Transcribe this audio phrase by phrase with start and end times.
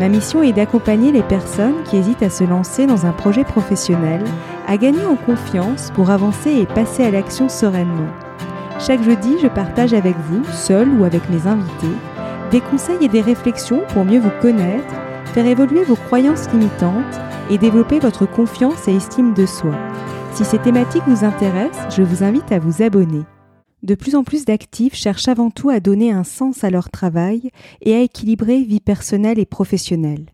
[0.00, 4.24] Ma mission est d'accompagner les personnes qui hésitent à se lancer dans un projet professionnel,
[4.66, 8.08] à gagner en confiance pour avancer et passer à l'action sereinement.
[8.78, 11.94] Chaque jeudi, je partage avec vous, seul ou avec mes invités,
[12.50, 14.94] des conseils et des réflexions pour mieux vous connaître,
[15.34, 19.74] faire évoluer vos croyances limitantes et développer votre confiance et estime de soi.
[20.32, 23.26] Si ces thématiques vous intéressent, je vous invite à vous abonner.
[23.82, 27.50] De plus en plus d'actifs cherchent avant tout à donner un sens à leur travail
[27.80, 30.26] et à équilibrer vie personnelle et professionnelle.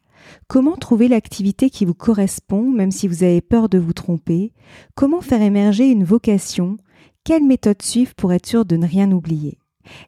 [0.48, 4.52] Comment trouver l'activité qui vous correspond même si vous avez peur de vous tromper?
[4.96, 6.76] Comment faire émerger une vocation?
[7.22, 9.58] Quelle méthode suivre pour être sûr de ne rien oublier?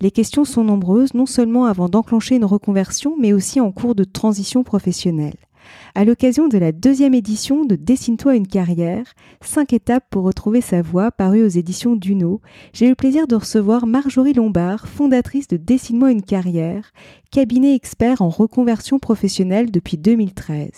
[0.00, 4.02] Les questions sont nombreuses, non seulement avant d'enclencher une reconversion, mais aussi en cours de
[4.02, 5.36] transition professionnelle
[5.94, 9.04] à l'occasion de la deuxième édition de Dessine-toi une carrière,
[9.40, 12.40] 5 étapes pour retrouver sa voie, paru aux éditions Duno,
[12.72, 16.92] j'ai eu le plaisir de recevoir Marjorie Lombard, fondatrice de Dessine-moi une carrière,
[17.30, 20.70] cabinet expert en reconversion professionnelle depuis 2013.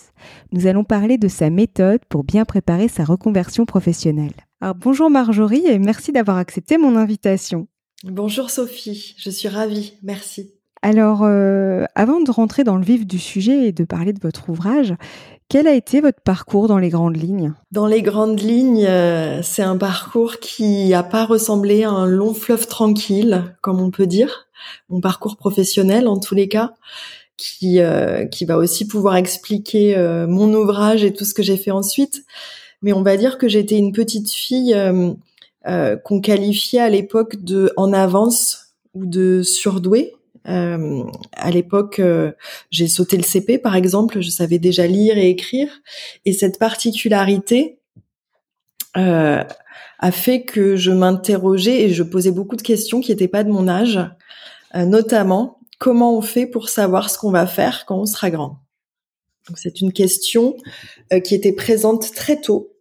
[0.52, 4.34] Nous allons parler de sa méthode pour bien préparer sa reconversion professionnelle.
[4.60, 7.66] Alors bonjour Marjorie et merci d'avoir accepté mon invitation.
[8.04, 10.59] Bonjour Sophie, je suis ravie, merci.
[10.82, 14.48] Alors, euh, avant de rentrer dans le vif du sujet et de parler de votre
[14.48, 14.94] ouvrage,
[15.48, 17.52] quel a été votre parcours dans les grandes lignes?
[17.70, 22.32] Dans les grandes lignes, euh, c'est un parcours qui n'a pas ressemblé à un long
[22.32, 24.48] fleuve tranquille, comme on peut dire.
[24.88, 26.72] Mon parcours professionnel, en tous les cas,
[27.36, 29.96] qui euh, qui va aussi pouvoir expliquer
[30.28, 32.24] mon ouvrage et tout ce que j'ai fait ensuite.
[32.80, 34.74] Mais on va dire que j'étais une petite fille
[35.64, 40.14] qu'on qualifiait à l'époque de en avance ou de surdouée
[40.48, 42.32] euh, à l'époque, euh,
[42.70, 45.68] j'ai sauté le CP, par exemple, je savais déjà lire et écrire,
[46.24, 47.78] et cette particularité
[48.96, 49.44] euh,
[49.98, 53.50] a fait que je m'interrogeais et je posais beaucoup de questions qui n'étaient pas de
[53.50, 54.00] mon âge,
[54.74, 58.58] euh, notamment comment on fait pour savoir ce qu'on va faire quand on sera grand?
[59.56, 60.56] C'est une question
[61.24, 62.74] qui était présente très tôt,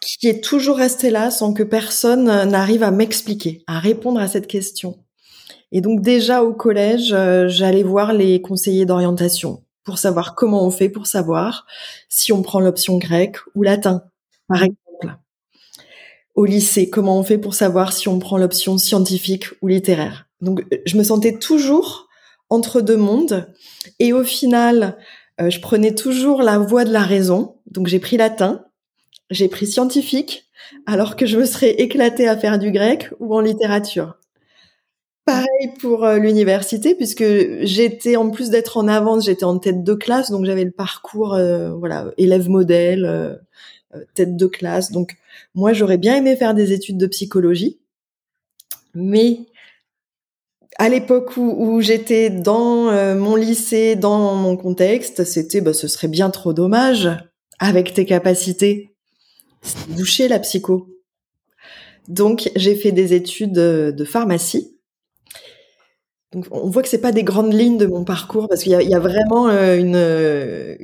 [0.00, 4.46] qui est toujours restée là sans que personne n'arrive à m'expliquer, à répondre à cette
[4.46, 5.02] question.
[5.72, 10.70] Et donc déjà au collège, euh, j'allais voir les conseillers d'orientation pour savoir comment on
[10.70, 11.66] fait pour savoir
[12.08, 14.04] si on prend l'option grecque ou latin,
[14.48, 15.16] par exemple.
[16.34, 20.26] Au lycée, comment on fait pour savoir si on prend l'option scientifique ou littéraire?
[20.40, 22.08] Donc je me sentais toujours
[22.50, 23.48] entre deux mondes
[23.98, 24.98] et au final,
[25.40, 27.56] euh, je prenais toujours la voie de la raison.
[27.70, 28.64] Donc j'ai pris latin,
[29.30, 30.44] j'ai pris scientifique,
[30.86, 34.16] alors que je me serais éclatée à faire du grec ou en littérature.
[35.24, 37.24] Pareil pour euh, l'université, puisque
[37.62, 41.34] j'étais en plus d'être en avance, j'étais en tête de classe, donc j'avais le parcours,
[41.34, 43.36] euh, voilà, élève modèle, euh,
[44.14, 44.90] tête de classe.
[44.90, 45.14] Donc
[45.54, 47.78] moi, j'aurais bien aimé faire des études de psychologie,
[48.94, 49.46] mais
[50.78, 56.30] à l'époque où, j'étais dans mon lycée, dans mon contexte, c'était, bah, ce serait bien
[56.30, 57.08] trop dommage
[57.60, 58.96] avec tes capacités,
[59.88, 60.88] boucher la psycho.
[62.08, 64.71] Donc j'ai fait des études de pharmacie
[66.32, 68.94] donc on voit que c'est pas des grandes lignes de mon parcours parce qu'il y,
[68.94, 70.76] a, vraiment euh, une euh,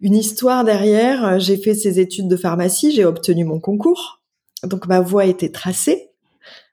[0.00, 1.38] une histoire derrière.
[1.38, 4.22] J'ai fait ces études de pharmacie, j'ai obtenu mon concours,
[4.64, 6.08] donc ma voie était tracée.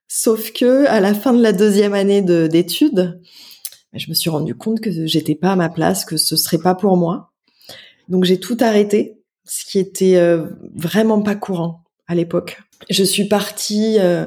[0.08, 3.20] Sauf que à la fin de la deuxième année d'études,
[3.94, 6.76] je me suis rendu compte que j'étais pas à ma place, que ce serait pas
[6.76, 7.32] pour moi.
[8.08, 12.59] Donc j'ai tout arrêté, ce qui était euh, vraiment pas courant à l'époque
[12.90, 13.97] je suis partie.
[14.00, 14.25] Euh,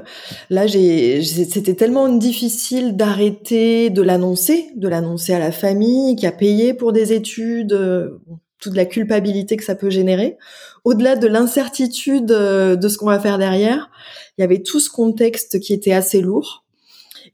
[0.50, 6.32] là, j'ai, c'était tellement difficile d'arrêter de l'annoncer, de l'annoncer à la famille qui a
[6.32, 8.18] payé pour des études, euh,
[8.60, 10.36] toute la culpabilité que ça peut générer.
[10.84, 13.90] Au-delà de l'incertitude euh, de ce qu'on va faire derrière,
[14.36, 16.64] il y avait tout ce contexte qui était assez lourd.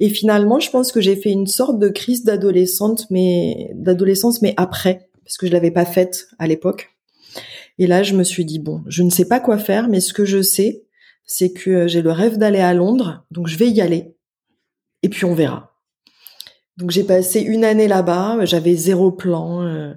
[0.01, 4.55] Et finalement, je pense que j'ai fait une sorte de crise d'adolescente, mais d'adolescence, mais
[4.57, 6.91] après, parce que je l'avais pas faite à l'époque.
[7.79, 10.13] Et là, je me suis dit bon, je ne sais pas quoi faire, mais ce
[10.13, 10.84] que je sais,
[11.27, 14.17] c'est que euh, j'ai le rêve d'aller à Londres, donc je vais y aller.
[15.03, 15.75] Et puis on verra.
[16.77, 19.95] Donc j'ai passé une année là-bas, j'avais zéro plan, euh,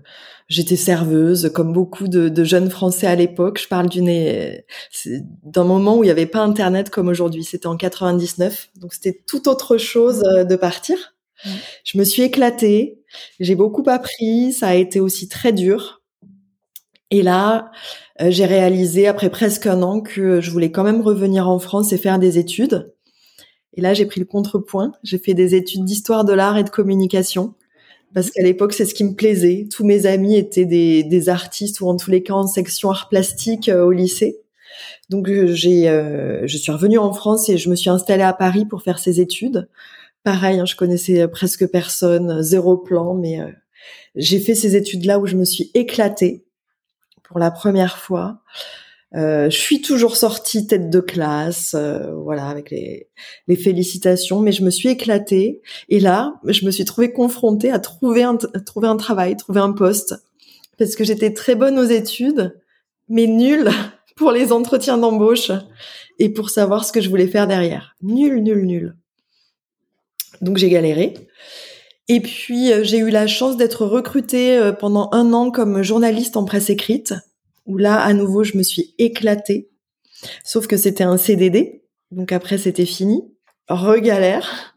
[0.47, 3.59] j'étais serveuse comme beaucoup de, jeunes Français à l'époque.
[3.59, 4.61] Je parle d'une
[5.43, 7.43] d'un moment où il n'y avait pas Internet comme aujourd'hui.
[7.43, 11.15] C'était en 99, donc c'était tout autre chose euh, de partir.
[11.83, 12.99] Je me suis éclatée,
[13.39, 16.01] j'ai beaucoup appris, ça a été aussi très dur
[17.11, 17.69] Et là, euh,
[18.19, 21.97] j'ai réalisé après presque un an que je voulais quand même revenir en France et
[21.97, 22.93] faire des études.
[23.75, 24.91] Et là, j'ai pris le contrepoint.
[25.03, 27.53] J'ai fait des études d'histoire de l'art et de communication
[28.13, 29.67] parce qu'à l'époque, c'est ce qui me plaisait.
[29.71, 33.09] Tous mes amis étaient des, des, artistes ou en tous les cas en section art
[33.09, 34.39] plastique euh, au lycée.
[35.09, 38.65] Donc j'ai, euh, je suis revenue en France et je me suis installée à Paris
[38.65, 39.69] pour faire ces études.
[40.23, 43.39] Pareil, hein, je connaissais presque personne, zéro plan, mais
[44.15, 46.46] j'ai fait ces études là où je me suis éclatée
[47.27, 48.41] pour la première fois.
[49.15, 53.07] Euh, je suis toujours sortie tête de classe, euh, voilà, avec les,
[53.47, 55.61] les, félicitations, mais je me suis éclatée.
[55.87, 59.71] Et là, je me suis trouvée confrontée à trouver un, trouver un travail, trouver un
[59.71, 60.15] poste,
[60.77, 62.59] parce que j'étais très bonne aux études,
[63.07, 63.69] mais nulle
[64.17, 65.51] pour les entretiens d'embauche
[66.19, 67.95] et pour savoir ce que je voulais faire derrière.
[68.01, 68.95] Nul, nul, nul.
[70.41, 71.13] Donc j'ai galéré.
[72.09, 76.37] Et puis euh, j'ai eu la chance d'être recrutée euh, pendant un an comme journaliste
[76.37, 77.13] en presse écrite,
[77.65, 79.69] où là à nouveau je me suis éclatée.
[80.43, 83.21] Sauf que c'était un CDD, donc après c'était fini.
[83.67, 84.75] Regalère.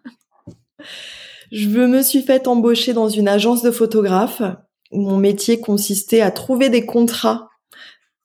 [1.53, 4.43] Je me suis fait embaucher dans une agence de photographes
[4.91, 7.49] où mon métier consistait à trouver des contrats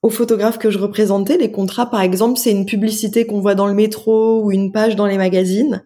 [0.01, 1.37] aux photographes que je représentais.
[1.37, 4.95] Les contrats, par exemple, c'est une publicité qu'on voit dans le métro ou une page
[4.95, 5.83] dans les magazines.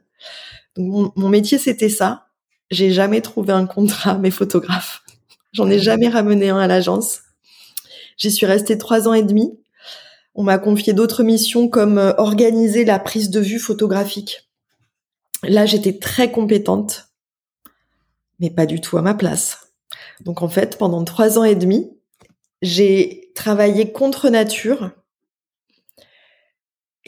[0.77, 2.28] Mon métier, c'était ça
[2.71, 5.03] j'ai jamais trouvé un contrat à mes photographes.
[5.53, 7.21] J'en ai jamais ramené un à l'agence.
[8.17, 9.59] J'y suis restée trois ans et demi.
[10.35, 14.49] On m'a confié d'autres missions comme euh, organiser la prise de vue photographique.
[15.43, 17.07] Là, j'étais très compétente,
[18.39, 19.73] mais pas du tout à ma place.
[20.21, 21.89] Donc en fait, pendant trois ans et demi,
[22.61, 24.91] j'ai travaillé contre nature.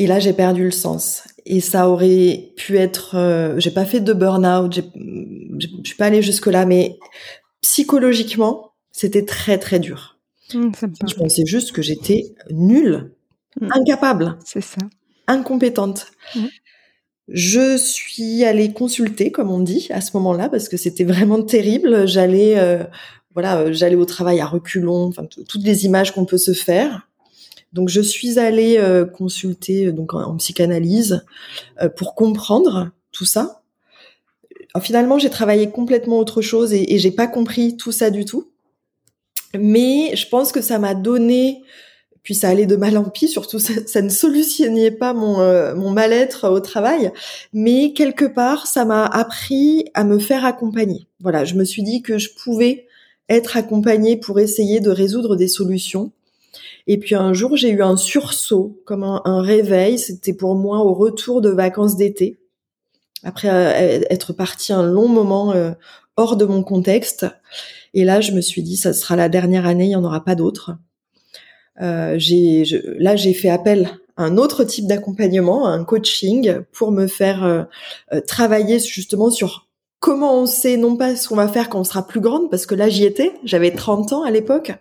[0.02, 1.22] Et là, j'ai perdu le sens.
[1.46, 6.24] Et ça aurait pu être euh, j'ai pas fait de burn-out je suis pas allée
[6.24, 6.98] jusque là mais
[7.62, 10.18] psychologiquement c'était très très dur.
[10.56, 10.72] Mmh,
[11.08, 13.12] je pensais juste que j'étais nulle
[13.60, 13.68] mmh.
[13.74, 14.40] incapable.
[14.44, 14.82] C'est ça.
[15.28, 16.08] Incompétente.
[16.36, 16.46] Mmh.
[17.28, 22.08] je suis allée consulter comme on dit à ce moment-là parce que c'était vraiment terrible.
[22.08, 22.84] J'allais euh,
[23.36, 27.08] voilà euh, j'allais au travail à reculons enfin toutes les images qu'on peut se faire
[27.74, 31.24] donc je suis allée euh, consulter euh, donc en, psychanalyse
[31.82, 33.62] euh, pour comprendre tout ça.
[34.82, 38.50] finalement, j'ai travaillé complètement autre chose et, et j'ai pas compris tout ça du tout.
[39.58, 41.62] Mais je pense que ça m'a donné,
[42.24, 45.40] puis ça allait de mal en pis, surtout ça, ça ne solutionnait pas mon,
[45.76, 47.12] mon mal-être au travail,
[47.52, 51.08] mais quelque part, ça m'a appris à me faire accompagner.
[51.20, 52.88] Voilà, je me suis dit que je pouvais
[53.28, 56.14] être accompagnée pour essayer de résoudre des solutions
[56.88, 60.00] et puis un jour, j'ai eu un sursaut, comme un, réveil.
[60.00, 62.40] C'était pour moi au retour de vacances d'été,
[63.24, 65.72] après euh, être parti un long moment euh,
[66.18, 67.26] hors de mon contexte.
[67.94, 70.24] Et là, je me suis dit, ça sera la dernière année, il n'y en aura
[70.24, 70.72] pas d'autre.
[71.82, 72.18] Euh,
[73.00, 77.64] là, j'ai fait appel à un autre type d'accompagnement, un coaching, pour me faire euh,
[78.28, 79.68] travailler justement sur
[80.00, 82.66] comment on sait non pas ce qu'on va faire quand on sera plus grande, parce
[82.66, 84.74] que là, j'y étais, j'avais 30 ans à l'époque,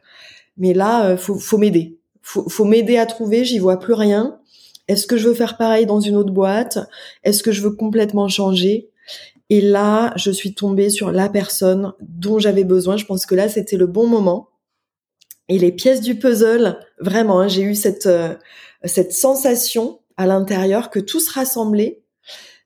[0.61, 1.99] mais là, euh, faut, faut m'aider.
[2.23, 3.45] Faut, faut m'aider à trouver.
[3.45, 4.39] J'y vois plus rien.
[4.87, 6.79] Est-ce que je veux faire pareil dans une autre boîte?
[7.25, 8.91] Est-ce que je veux complètement changer?
[9.49, 12.97] Et là, je suis tombée sur la personne dont j'avais besoin.
[12.97, 14.49] Je pense que là, c'était le bon moment.
[15.49, 18.35] Et les pièces du puzzle, vraiment, hein, j'ai eu cette euh,
[18.85, 22.03] cette sensation à l'intérieur que tout se rassemblait.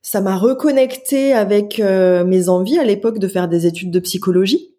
[0.01, 4.74] Ça m'a reconnecté avec euh, mes envies à l'époque de faire des études de psychologie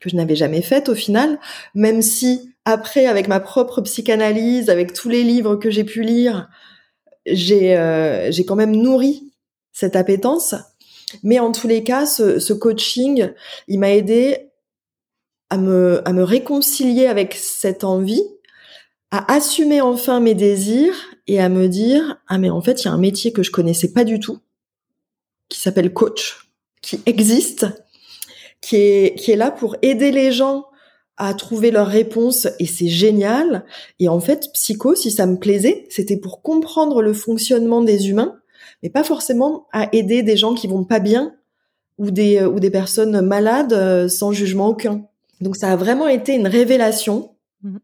[0.00, 1.38] que je n'avais jamais faite au final,
[1.74, 6.48] même si après, avec ma propre psychanalyse, avec tous les livres que j'ai pu lire,
[7.24, 9.32] j'ai euh, j'ai quand même nourri
[9.72, 10.54] cette appétence.
[11.22, 13.30] Mais en tous les cas, ce, ce coaching,
[13.68, 14.50] il m'a aidé
[15.50, 18.24] à me, à me réconcilier avec cette envie,
[19.10, 20.96] à assumer enfin mes désirs
[21.28, 23.52] et à me dire ah mais en fait il y a un métier que je
[23.52, 24.40] connaissais pas du tout
[25.48, 26.50] qui s'appelle coach,
[26.82, 27.66] qui existe
[28.60, 30.66] qui est, qui est là pour aider les gens
[31.16, 33.64] à trouver leurs réponses et c'est génial.
[34.00, 38.36] Et en fait, psycho, si ça me plaisait, c'était pour comprendre le fonctionnement des humains,
[38.82, 41.34] mais pas forcément à aider des gens qui vont pas bien
[41.98, 45.06] ou des, ou des personnes malades euh, sans jugement aucun.
[45.40, 47.30] Donc ça a vraiment été une révélation.
[47.62, 47.76] Mmh.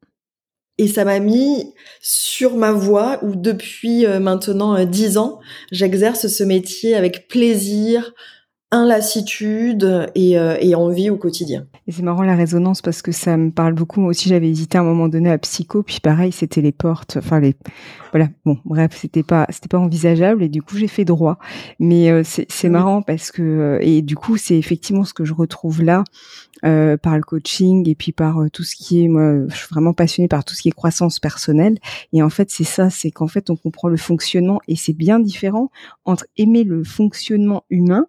[0.79, 5.39] Et ça m'a mis sur ma voie où depuis euh, maintenant euh, dix ans,
[5.71, 8.13] j'exerce ce métier avec plaisir,
[8.73, 11.67] inlassitude et, euh, et envie au quotidien.
[11.87, 14.01] Et c'est marrant la résonance parce que ça me parle beaucoup.
[14.01, 17.19] Moi aussi, j'avais hésité à un moment donné à psycho, puis pareil, c'était les portes.
[17.19, 17.55] Enfin les,
[18.13, 18.29] voilà.
[18.45, 21.39] Bon, bref, c'était pas, c'était pas envisageable et du coup j'ai fait droit.
[21.81, 25.25] Mais euh, c'est, c'est marrant parce que euh, et du coup c'est effectivement ce que
[25.25, 26.05] je retrouve là
[26.65, 29.95] euh, par le coaching et puis par tout ce qui est, moi, je suis vraiment
[29.95, 31.79] passionnée par tout ce qui est croissance personnelle.
[32.13, 35.19] Et en fait, c'est ça, c'est qu'en fait, on comprend le fonctionnement et c'est bien
[35.19, 35.71] différent
[36.05, 38.07] entre aimer le fonctionnement humain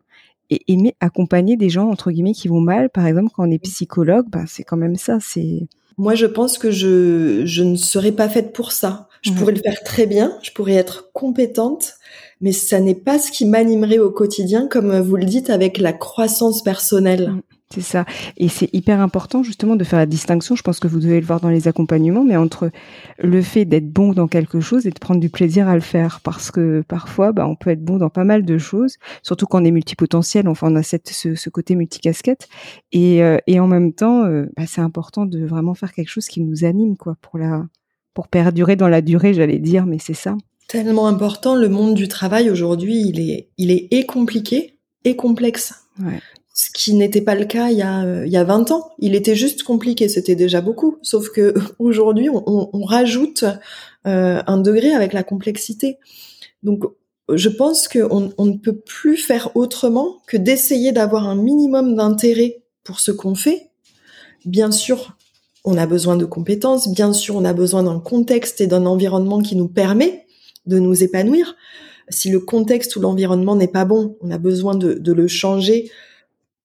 [0.53, 2.89] et aimer accompagner des gens entre guillemets qui vont mal.
[2.89, 5.17] Par exemple, quand on est psychologue, ben c'est quand même ça.
[5.19, 5.67] C'est
[5.98, 9.07] moi, je pense que je je ne serais pas faite pour ça.
[9.22, 11.93] Je pourrais le faire très bien, je pourrais être compétente,
[12.41, 15.93] mais ça n'est pas ce qui m'animerait au quotidien, comme vous le dites, avec la
[15.93, 17.29] croissance personnelle.
[17.29, 17.41] Mm.
[17.74, 18.06] C'est ça.
[18.38, 21.25] Et c'est hyper important justement de faire la distinction, je pense que vous devez le
[21.25, 22.70] voir dans les accompagnements, mais entre
[23.18, 26.20] le fait d'être bon dans quelque chose et de prendre du plaisir à le faire.
[26.22, 29.60] Parce que parfois, bah, on peut être bon dans pas mal de choses, surtout quand
[29.60, 32.48] on est multipotentiel, enfin on a cette, ce, ce côté multicasquette.
[32.92, 36.27] Et, euh, et en même temps, euh, bah, c'est important de vraiment faire quelque chose
[36.27, 37.65] qui nous anime, quoi, pour la
[38.13, 40.38] pour perdurer dans la durée, j'allais dire, mais c'est ça.
[40.68, 45.88] Tellement important, le monde du travail aujourd'hui, il est, il est et compliqué et complexe.
[46.00, 46.20] Ouais
[46.53, 48.91] ce qui n'était pas le cas il y a euh, il y a 20 ans.
[49.00, 50.98] Il était juste compliqué, c'était déjà beaucoup.
[51.01, 53.43] Sauf que aujourd'hui, on, on, rajoute
[54.05, 55.98] euh, un degré avec la complexité.
[56.62, 56.83] Donc,
[57.33, 62.62] je pense qu'on on ne peut plus faire autrement que d'essayer d'avoir un minimum d'intérêt
[62.83, 63.72] pour ce qu'on fait.
[64.45, 65.17] Bien sûr,
[65.63, 66.93] on a besoin de compétences.
[66.93, 70.27] Bien sûr, on a besoin d'un contexte et d'un environnement qui nous permet
[70.67, 71.55] de nous épanouir.
[72.10, 75.89] Si le contexte ou l'environnement n'est pas bon, on a besoin de, de le changer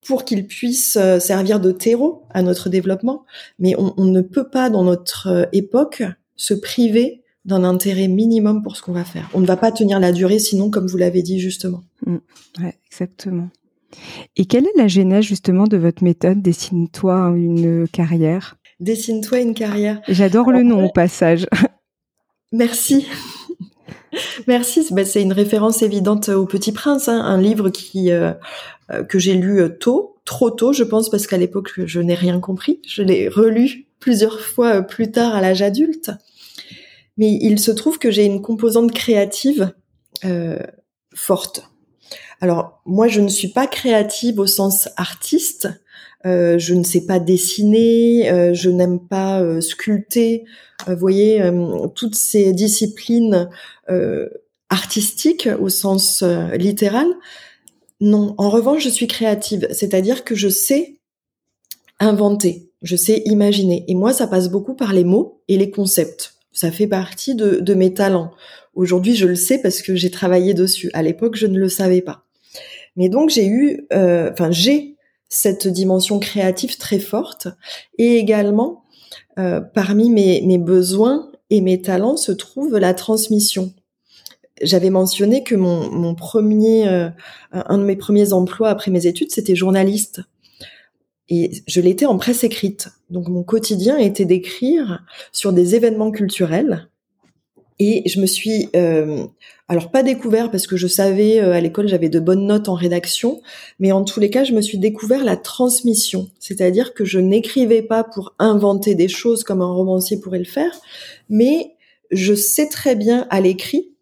[0.07, 3.25] pour qu'il puisse euh, servir de terreau à notre développement.
[3.59, 6.03] Mais on, ne peut pas, dans notre euh, époque,
[6.37, 9.31] se priver d'un intérêt minimum pour ce qu'on va faire.
[9.35, 11.83] On ne va pas tenir la durée, sinon, comme vous l'avez dit justement.
[12.07, 12.17] Mmh.
[12.61, 13.49] ouais, exactement.
[14.37, 16.43] Et quelle est la genèse justement de votre méthode?
[16.43, 20.01] Dessine-toi une carrière Dessine-toi une carrière.
[20.07, 21.47] J'adore le nom au passage.
[22.53, 23.07] Merci.
[24.47, 24.87] Merci.
[24.91, 28.33] Bah, c'est une référence évidente au Petit Prince, hein, un livre qui euh,
[29.09, 32.41] que j'ai lu euh, tôt, trop tôt, je pense, parce qu'à l'époque je n'ai rien
[32.41, 32.81] compris.
[32.87, 36.11] Je l'ai relu plusieurs fois plus tard à l'âge adulte.
[37.17, 39.73] Mais il se trouve que j'ai une composante créative
[41.15, 41.69] forte.
[42.41, 45.69] Alors moi, je ne suis pas créative au sens artiste.
[46.27, 50.45] Euh, je ne sais pas dessiner, euh, je n'aime pas euh, sculpter.
[50.87, 51.43] vous voyez,
[51.95, 53.49] toutes ces disciplines
[54.71, 56.23] artistiques au sens
[56.55, 57.07] littéral.
[58.01, 60.99] Non, en revanche, je suis créative, c'est-à-dire que je sais
[61.99, 63.85] inventer, je sais imaginer.
[63.89, 66.35] Et moi, ça passe beaucoup par les mots et les concepts.
[66.53, 68.31] Ça fait partie de, mes talents.
[68.75, 70.91] Aujourd'hui, je le sais parce que j'ai travaillé dessus.
[70.93, 72.25] À l'époque, je ne le savais pas.
[72.97, 74.97] Mais donc, j'ai eu, enfin, j'ai
[75.29, 77.49] cette dimension créative très forte.
[77.99, 78.85] Et également,
[79.39, 83.73] euh, parmi mes, besoins et mes talents se trouve la transmission.
[84.63, 87.09] J'avais mentionné que mon, mon premier, euh,
[87.53, 90.23] un de mes premiers emplois après mes études, c'était journaliste.
[91.29, 92.89] Et je l'étais en presse écrite.
[93.11, 96.89] Donc mon quotidien était d'écrire sur des événements culturels
[97.79, 99.27] et je me suis, euh,
[99.69, 102.75] alors pas découvert parce que je savais euh, à l'école j'avais de bonnes notes en
[102.75, 103.41] rédaction,
[103.79, 107.83] mais en tous les cas je me suis découvert la transmission, c'est-à-dire que je n'écrivais
[107.83, 110.81] pas pour inventer des choses comme un romancier pourrait le faire,
[111.29, 111.75] mais
[112.11, 113.93] je sais très bien à l'écrit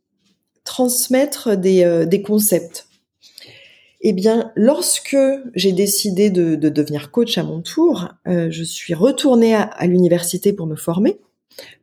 [0.67, 2.87] transmettre des, euh, des concepts.
[4.03, 5.17] Eh bien, lorsque
[5.55, 9.87] j'ai décidé de, de, devenir coach à mon tour, euh, je suis retournée à, à
[9.87, 11.19] l'université pour me former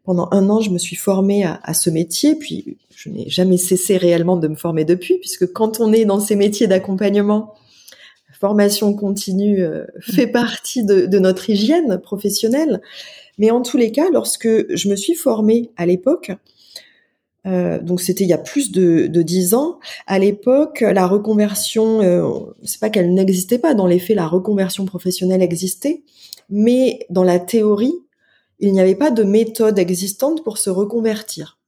[0.04, 3.98] pendant un an, je me suis formée à, ce métier, puis je n'ai jamais cessé
[3.98, 7.54] réellement de me former depuis, puisque quand on est dans ces métiers d'accompagnement,
[8.30, 12.82] la formation continue euh, fait partie de, notre hygiène professionnelle.
[13.38, 16.32] Mais en tous les cas, lorsque je me suis formée à l'époque,
[17.46, 19.80] euh, donc c'était il y a plus de dix ans.
[20.08, 22.28] À l'époque, la reconversion, euh,
[22.64, 23.74] c'est pas qu'elle n'existait pas.
[23.74, 26.04] Dans les faits, la reconversion professionnelle existait,
[26.50, 27.96] mais dans la théorie,
[28.60, 31.60] il n'y avait pas de méthode existante pour se reconvertir.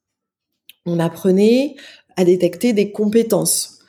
[0.86, 1.75] On apprenait
[2.15, 3.79] à détecter des compétences.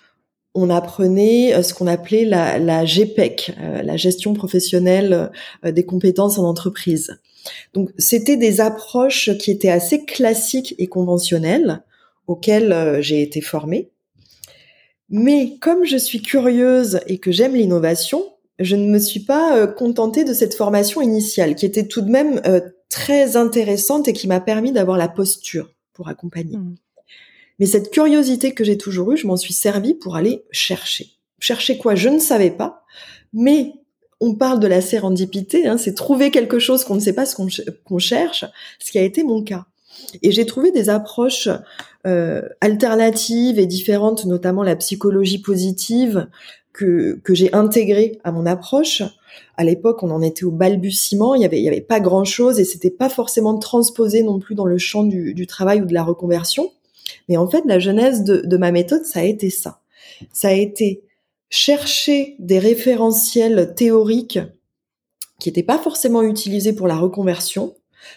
[0.54, 5.30] On apprenait euh, ce qu'on appelait la, GPEC, euh, la gestion professionnelle
[5.64, 7.20] euh, des compétences en entreprise.
[7.74, 11.82] Donc, c'était des approches qui étaient assez classiques et conventionnelles,
[12.26, 13.90] auxquelles j'ai été formée.
[15.08, 18.24] Mais comme je suis curieuse et que j'aime l'innovation,
[18.58, 22.40] je ne me suis pas contentée de cette formation initiale, qui était tout de même
[22.88, 26.56] très intéressante et qui m'a permis d'avoir la posture pour accompagner.
[26.56, 26.76] Mmh.
[27.58, 31.10] Mais cette curiosité que j'ai toujours eue, je m'en suis servi pour aller chercher.
[31.38, 31.94] chercher quoi?
[31.94, 32.84] Je ne savais pas.
[33.32, 33.72] Mais
[34.20, 37.36] on parle de la sérendipité, hein, c'est trouver quelque chose qu'on ne sait pas ce
[37.36, 38.44] qu'on cherche,
[38.78, 39.66] ce qui a été mon cas.
[40.22, 41.48] Et j'ai trouvé des approches
[42.06, 46.28] euh, alternatives et différentes, notamment la psychologie positive,
[46.72, 49.02] que, que j'ai intégrée à mon approche.
[49.56, 52.24] À l'époque, on en était au balbutiement, il y avait, il y avait pas grand
[52.24, 55.86] chose et c'était pas forcément transposé non plus dans le champ du, du, travail ou
[55.86, 56.70] de la reconversion.
[57.28, 59.80] Mais en fait, la genèse de, de ma méthode, ça a été ça.
[60.32, 61.02] Ça a été
[61.48, 64.40] chercher des référentiels théoriques
[65.38, 67.74] qui n'étaient pas forcément utilisés pour la reconversion,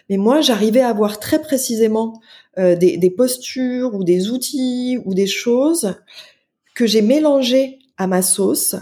[0.09, 2.21] mais moi j'arrivais à voir très précisément
[2.57, 5.95] euh, des, des, postures ou des outils ou des choses
[6.75, 8.75] que j'ai mélangées à ma sauce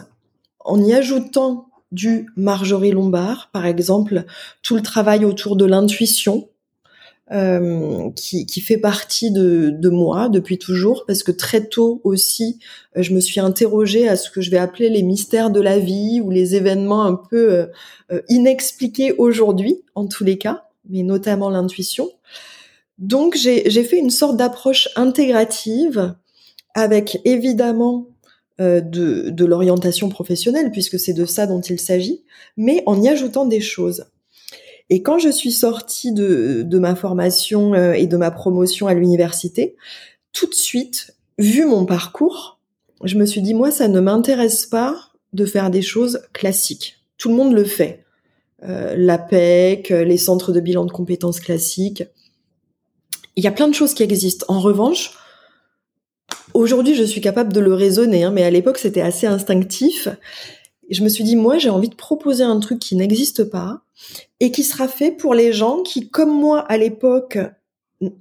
[0.60, 4.26] en y ajoutant du Marjorie Lombard, par exemple,
[4.62, 6.50] tout le travail autour de l'intuition,
[7.32, 12.60] euh, qui, qui, fait partie de, de, moi depuis toujours, parce que très tôt aussi,
[12.96, 15.78] euh, je me suis interrogée à ce que je vais appeler les mystères de la
[15.78, 17.66] vie ou les événements un peu euh,
[18.12, 22.10] euh inexpliqués aujourd'hui, en tous les cas, mais notamment l'intuition.
[22.98, 26.16] Donc j'ai fait une sorte d'approche intégrative
[26.74, 28.08] avec évidemment
[28.60, 32.24] euh, de, de l'orientation professionnelle, puisque c'est de ça dont il s'agit,
[32.56, 34.06] mais en y ajoutant des choses.
[34.90, 38.94] Et quand je suis sortie de, de ma formation euh, et de ma promotion à
[38.94, 39.76] l'université,
[40.32, 42.60] tout de suite, vu mon parcours,
[43.04, 44.96] je me suis dit, moi, ça ne m'intéresse pas
[45.34, 46.98] de faire des choses classiques.
[47.18, 48.06] Tout le monde le fait.
[48.64, 52.04] Euh, L'APEC, les centres de bilan de compétences classiques.
[53.36, 54.46] Il y a plein de choses qui existent.
[54.48, 55.12] En revanche,
[56.54, 60.08] aujourd'hui, je suis capable de le raisonner, hein, mais à l'époque, c'était assez instinctif
[60.90, 63.82] je me suis dit, moi, j'ai envie de proposer un truc qui n'existe pas
[64.40, 67.38] et qui sera fait pour les gens qui, comme moi à l'époque,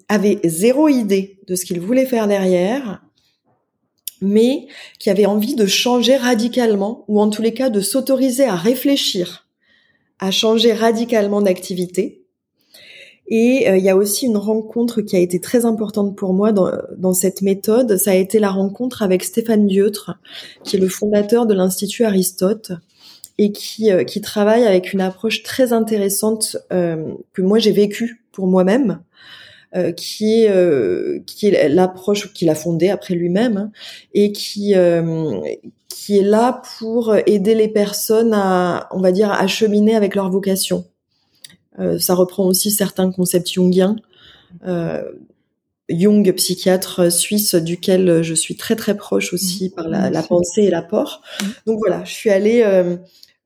[0.08, 3.02] avaient zéro idée de ce qu'ils voulaient faire derrière,
[4.22, 4.66] mais
[4.98, 9.46] qui avaient envie de changer radicalement, ou en tous les cas de s'autoriser à réfléchir,
[10.18, 12.26] à changer radicalement d'activité,
[13.28, 16.52] et euh, il y a aussi une rencontre qui a été très importante pour moi
[16.52, 17.96] dans, dans cette méthode.
[17.96, 20.12] Ça a été la rencontre avec Stéphane Dieutre,
[20.62, 22.72] qui est le fondateur de l'Institut Aristote
[23.38, 28.24] et qui, euh, qui travaille avec une approche très intéressante euh, que moi j'ai vécue
[28.32, 29.00] pour moi-même,
[29.74, 33.70] euh, qui est qui est l'approche qu'il a fondée après lui-même hein,
[34.14, 34.74] et qui
[35.88, 40.30] qui est là pour aider les personnes à on va dire à cheminer avec leur
[40.30, 40.84] vocation.
[41.78, 43.96] Euh, ça reprend aussi certains concepts jungiens.
[44.66, 45.02] Euh,
[45.88, 49.70] Jung, psychiatre suisse, duquel je suis très très proche aussi mmh.
[49.76, 51.22] par la, la pensée et l'apport.
[51.40, 51.44] Mmh.
[51.66, 52.96] Donc voilà, je suis allée euh,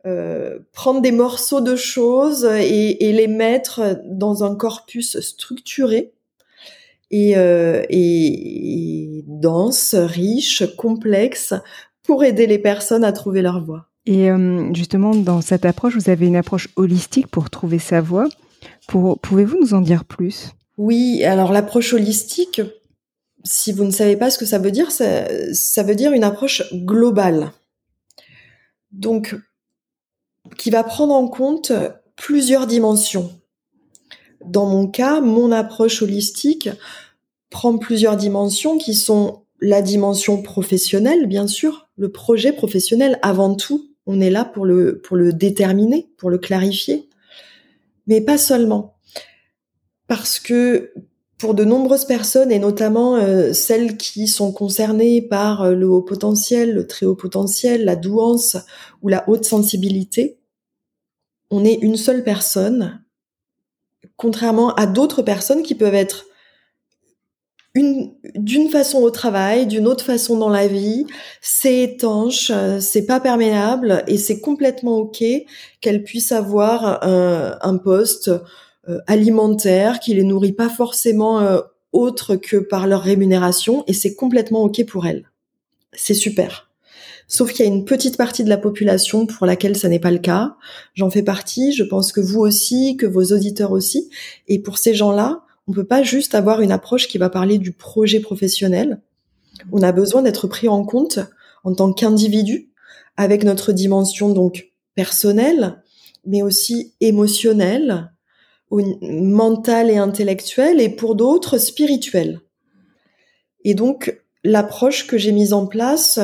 [0.07, 6.13] euh, prendre des morceaux de choses et, et, les mettre dans un corpus structuré
[7.11, 11.53] et, euh, et, et dense, riche, complexe,
[12.03, 13.89] pour aider les personnes à trouver leur voie.
[14.07, 18.29] Et euh, justement, dans cette approche, vous avez une approche holistique pour trouver sa voie.
[18.89, 20.51] Pouvez-vous nous en dire plus?
[20.79, 22.63] Oui, alors l'approche holistique,
[23.45, 26.25] si vous ne savez pas ce que ça veut dire, ça, ça veut dire une
[26.25, 27.53] approche globale.
[28.93, 29.37] Donc,
[30.57, 31.73] qui va prendre en compte
[32.17, 33.31] plusieurs dimensions.
[34.45, 36.69] Dans mon cas, mon approche holistique
[37.51, 43.91] prend plusieurs dimensions qui sont la dimension professionnelle, bien sûr, le projet professionnel avant tout,
[44.07, 47.09] on est là pour le, pour le déterminer, pour le clarifier.
[48.07, 48.97] Mais pas seulement.
[50.07, 50.93] Parce que
[51.39, 56.03] pour de nombreuses personnes, et notamment euh, celles qui sont concernées par euh, le haut
[56.03, 58.57] potentiel, le très haut potentiel, la douance
[59.03, 60.40] ou la haute sensibilité,
[61.51, 63.03] on est une seule personne,
[64.17, 66.27] contrairement à d'autres personnes qui peuvent être
[67.75, 71.07] d'une façon au travail, d'une autre façon dans la vie,
[71.41, 75.23] c'est étanche, c'est pas perméable et c'est complètement ok
[75.81, 78.33] qu'elles puissent avoir un, poste
[78.89, 81.61] euh, alimentaire qui les nourrit pas forcément euh,
[81.93, 85.31] autre que par leur rémunération et c'est complètement ok pour elles.
[85.93, 86.70] C'est super.
[87.33, 90.11] Sauf qu'il y a une petite partie de la population pour laquelle ça n'est pas
[90.11, 90.57] le cas.
[90.95, 94.11] J'en fais partie, je pense que vous aussi, que vos auditeurs aussi.
[94.49, 97.71] Et pour ces gens-là, on peut pas juste avoir une approche qui va parler du
[97.71, 99.01] projet professionnel.
[99.71, 101.21] On a besoin d'être pris en compte
[101.63, 102.73] en tant qu'individu
[103.17, 105.81] avec notre dimension donc personnelle,
[106.27, 108.11] mais aussi émotionnelle,
[108.73, 112.41] mentale et intellectuelle, et pour d'autres spirituelle.
[113.63, 116.19] Et donc l'approche que j'ai mise en place,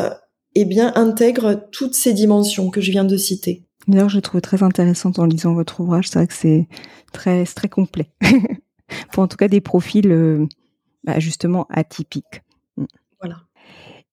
[0.60, 3.62] eh bien intègre toutes ces dimensions que je viens de citer.
[3.88, 6.08] D'ailleurs, je trouve très intéressante en lisant votre ouvrage.
[6.08, 6.66] C'est vrai que c'est
[7.12, 8.10] très, très complet.
[9.12, 10.46] pour en tout cas des profils euh,
[11.04, 12.42] bah, justement atypiques.
[13.20, 13.36] Voilà.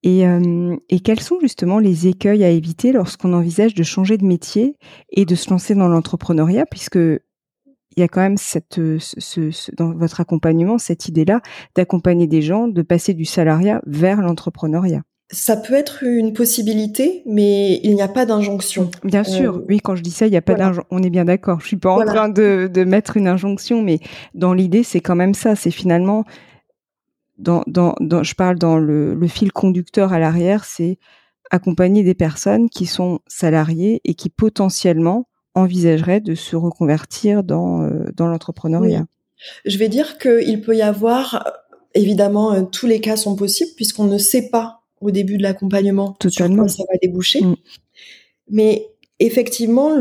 [0.04, 4.26] Et, euh, et, quels sont justement les écueils à éviter lorsqu'on envisage de changer de
[4.26, 4.78] métier
[5.12, 9.94] et de se lancer dans l'entrepreneuriat, puisque il y a quand même cette, ce, dans
[9.94, 11.42] votre accompagnement cette idée-là
[11.76, 15.04] d'accompagner des gens, de passer du salariat vers l'entrepreneuriat.
[15.34, 18.92] Ça peut être une possibilité, mais il n'y a pas d'injonction.
[19.04, 20.86] Bien sûr, euh, oui, quand je dis ça, il n'y a pas d'injonction.
[20.92, 21.60] On est bien d'accord.
[21.60, 24.00] Je suis pas en train de, de, mettre une injonction, mais
[24.36, 25.56] dans l'idée, c'est quand même ça.
[25.56, 26.24] C'est finalement,
[27.40, 31.00] dans, dans, dans, je parle dans le, le fil conducteur à l'arrière, c'est
[31.50, 38.06] accompagner des personnes qui sont salariées et qui potentiellement envisageraient de se reconvertir dans, euh,
[38.16, 39.06] dans l'entrepreneuriat.
[39.66, 41.52] Je vais dire qu'il peut y avoir,
[41.96, 46.14] évidemment, euh, tous les cas sont possibles puisqu'on ne sait pas au début de l'accompagnement
[46.20, 46.68] Totalement.
[46.68, 47.42] ça va déboucher.
[47.42, 47.56] Mm.
[48.50, 48.88] Mais
[49.20, 49.92] effectivement,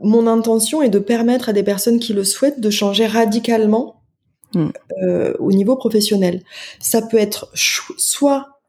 [0.00, 4.02] mon intention est de permettre à des personnes qui le souhaitent de changer radicalement
[4.54, 4.68] mm.
[5.02, 6.42] euh, au niveau professionnel.
[6.80, 8.60] Ça peut être soit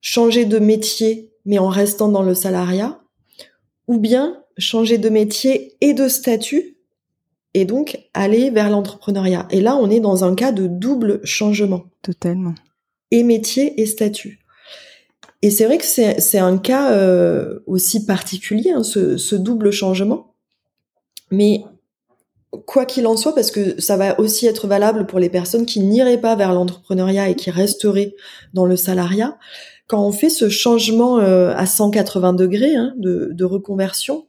[0.00, 3.00] changer de métier mais en restant dans le salariat,
[3.88, 6.76] ou bien changer de métier et de statut
[7.54, 9.46] et donc aller vers l'entrepreneuriat.
[9.50, 11.84] Et là, on est dans un cas de double changement.
[12.02, 12.54] Totalement.
[13.12, 14.40] Et métier et statut.
[15.46, 20.34] Et c'est vrai que c'est un cas euh, aussi particulier, hein, ce, double changement.
[21.30, 21.62] Mais
[22.66, 25.78] quoi qu'il en soit, parce que ça va aussi être valable pour les personnes qui
[25.78, 28.16] n'iraient pas vers l'entrepreneuriat et qui resteraient
[28.54, 29.38] dans le salariat,
[29.86, 34.26] quand on fait ce changement euh, à 180 degrés hein, de, de, reconversion,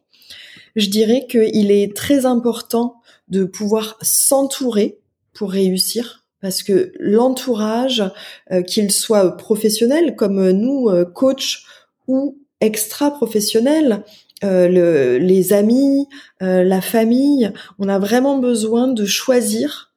[0.75, 4.99] je dirais qu'il est très important de pouvoir s'entourer
[5.33, 8.03] pour réussir parce que l'entourage,
[8.51, 11.65] euh, qu'il soit professionnel comme nous, euh, coach
[12.07, 14.03] ou extra-professionnel,
[14.43, 16.07] euh, les amis,
[16.39, 19.93] la famille, on a vraiment besoin de choisir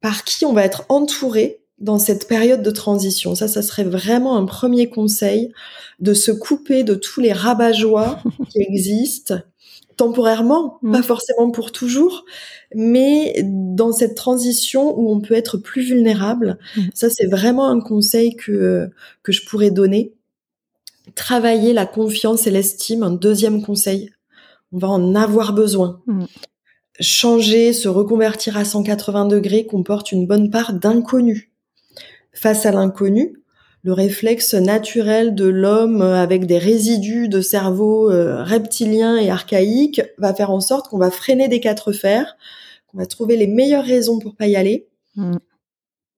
[0.00, 3.34] par qui on va être entouré dans cette période de transition.
[3.34, 5.52] Ça, ça serait vraiment un premier conseil
[5.98, 7.72] de se couper de tous les rabat
[8.50, 9.34] qui existent
[9.96, 10.92] temporairement, mm.
[10.92, 12.24] pas forcément pour toujours,
[12.74, 16.58] mais dans cette transition où on peut être plus vulnérable.
[16.76, 16.82] Mm.
[16.94, 18.90] Ça, c'est vraiment un conseil que,
[19.22, 20.12] que je pourrais donner.
[21.14, 24.10] Travailler la confiance et l'estime, un deuxième conseil.
[24.72, 26.00] On va en avoir besoin.
[26.06, 26.24] Mm.
[27.00, 31.52] Changer, se reconvertir à 180 degrés comporte une bonne part d'inconnu.
[32.32, 33.42] Face à l'inconnu,
[33.86, 40.34] le réflexe naturel de l'homme avec des résidus de cerveau euh, reptilien et archaïque va
[40.34, 42.36] faire en sorte qu'on va freiner des quatre fers,
[42.88, 44.88] qu'on va trouver les meilleures raisons pour pas y aller.
[45.14, 45.36] Mm.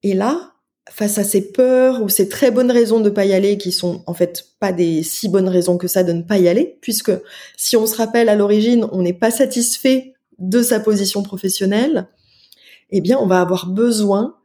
[0.03, 0.55] Et là,
[0.89, 4.03] face à ces peurs ou ces très bonnes raisons de pas y aller, qui sont
[4.07, 7.13] en fait pas des si bonnes raisons que ça de ne pas y aller, puisque
[7.59, 12.09] si on se rappelle à l'origine, on n'est pas satisfait de sa position professionnelle,
[12.89, 14.37] eh bien, on va avoir besoin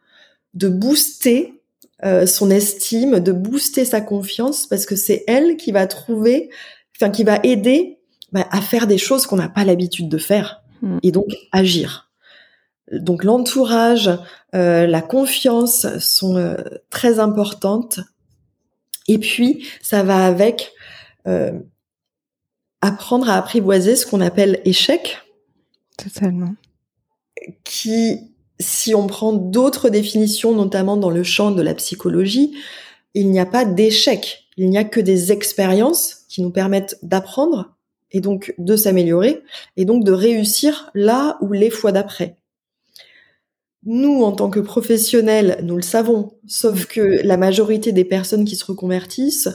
[0.56, 1.63] de booster
[2.04, 6.50] euh, son estime, de booster sa confiance, parce que c'est elle qui va trouver,
[6.98, 8.00] enfin qui va aider
[8.32, 10.98] bah, à faire des choses qu'on n'a pas l'habitude de faire, hmm.
[11.02, 12.12] et donc agir.
[12.92, 14.10] Donc l'entourage,
[14.54, 16.58] euh, la confiance sont euh,
[16.90, 18.00] très importantes.
[19.08, 20.74] Et puis ça va avec
[22.82, 25.20] apprendre à apprivoiser ce qu'on appelle échec.
[25.98, 26.54] Totalement.
[27.64, 32.54] Qui si on prend d'autres définitions, notamment dans le champ de la psychologie,
[33.14, 34.48] il n'y a pas d'échec.
[34.58, 37.76] Il n'y a que des expériences qui nous permettent d'apprendre
[38.12, 39.42] et donc de s'améliorer
[39.78, 42.38] et donc de réussir là ou les fois d'après.
[43.86, 48.56] Nous, en tant que professionnels, nous le savons, sauf que la majorité des personnes qui
[48.56, 49.50] se reconvertissent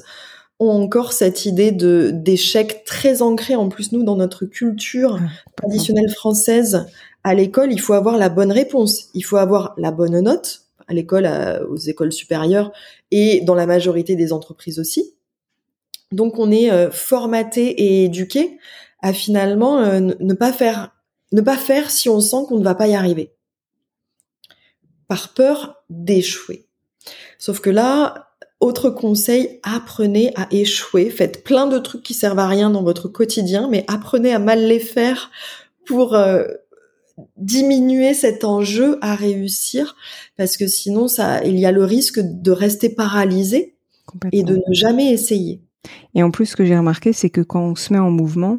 [0.60, 5.18] ont encore cette idée de d'échec très ancré en plus nous dans notre culture
[5.56, 6.86] traditionnelle française
[7.28, 10.94] à l'école, il faut avoir la bonne réponse, il faut avoir la bonne note à
[10.94, 11.28] l'école,
[11.68, 12.72] aux écoles supérieures
[13.10, 15.14] et dans la majorité des entreprises aussi.
[16.10, 18.58] Donc on est euh, formaté et éduqué
[19.02, 20.94] à finalement euh, ne pas faire
[21.32, 23.34] ne pas faire si on sent qu'on ne va pas y arriver.
[25.08, 26.66] Par peur d'échouer.
[27.38, 31.10] Sauf que là, autre conseil, apprenez à échouer.
[31.10, 34.66] Faites plein de trucs qui servent à rien dans votre quotidien, mais apprenez à mal
[34.66, 35.30] les faire
[35.86, 36.44] pour euh,
[37.36, 39.96] diminuer cet enjeu à réussir
[40.36, 43.74] parce que sinon ça il y a le risque de rester paralysé
[44.32, 45.60] et de ne jamais essayer.
[46.14, 48.58] Et en plus ce que j'ai remarqué c'est que quand on se met en mouvement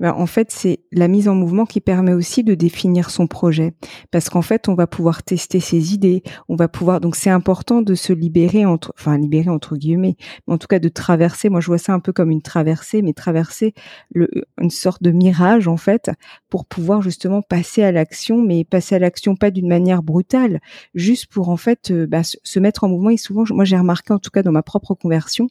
[0.00, 3.74] ben, en fait, c'est la mise en mouvement qui permet aussi de définir son projet.
[4.10, 7.00] Parce qu'en fait, on va pouvoir tester ses idées, on va pouvoir.
[7.00, 10.78] Donc, c'est important de se libérer entre, enfin, libérer entre guillemets, mais en tout cas
[10.78, 11.48] de traverser.
[11.48, 13.74] Moi, je vois ça un peu comme une traversée, mais traverser
[14.10, 14.28] le,
[14.60, 16.10] une sorte de mirage en fait,
[16.48, 20.60] pour pouvoir justement passer à l'action, mais passer à l'action pas d'une manière brutale,
[20.94, 23.10] juste pour en fait euh, bah, se mettre en mouvement.
[23.10, 25.48] Et souvent, moi, j'ai remarqué en tout cas dans ma propre conversion,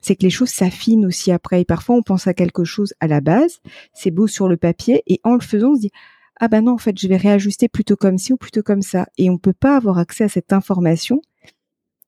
[0.00, 1.62] c'est que les choses s'affinent aussi après.
[1.62, 3.60] Et parfois, on pense à quelque chose à la base,
[3.94, 5.90] c'est beau sur le papier, et en le faisant, on se dit
[6.40, 9.06] ah ben non, en fait, je vais réajuster plutôt comme ci ou plutôt comme ça.
[9.18, 11.20] Et on peut pas avoir accès à cette information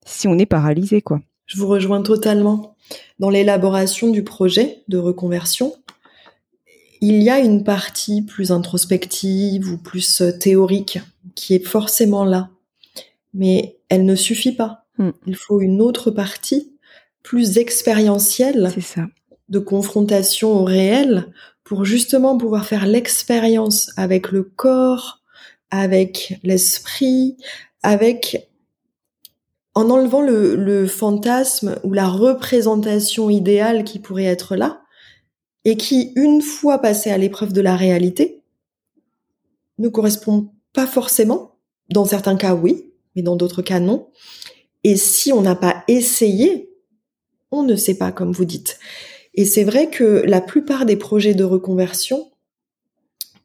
[0.06, 1.20] si on est paralysé, quoi.
[1.46, 2.76] Je vous rejoins totalement.
[3.18, 5.74] Dans l'élaboration du projet de reconversion,
[7.00, 11.00] il y a une partie plus introspective ou plus euh, théorique
[11.34, 12.50] qui est forcément là.
[13.34, 14.84] Mais elle ne suffit pas.
[14.98, 15.10] Hmm.
[15.26, 16.72] Il faut une autre partie
[17.22, 19.06] plus expérientielle ça.
[19.48, 21.32] de confrontation au réel
[21.70, 25.20] pour justement pouvoir faire l'expérience avec le corps,
[25.70, 27.36] avec l'esprit,
[27.84, 28.50] avec
[29.76, 34.82] en enlevant le, fantasme ou la représentation idéale qui pourrait être là,
[35.64, 38.42] et qui, une fois passé à l'épreuve de la réalité,
[39.78, 41.54] ne correspond pas forcément.
[41.88, 44.08] Dans certains cas, oui, mais dans d'autres cas, non.
[44.82, 46.68] Et si on n'a pas essayé,
[47.52, 48.80] on ne sait pas, comme vous dites.
[49.34, 52.30] Et c'est vrai que la plupart des projets de reconversion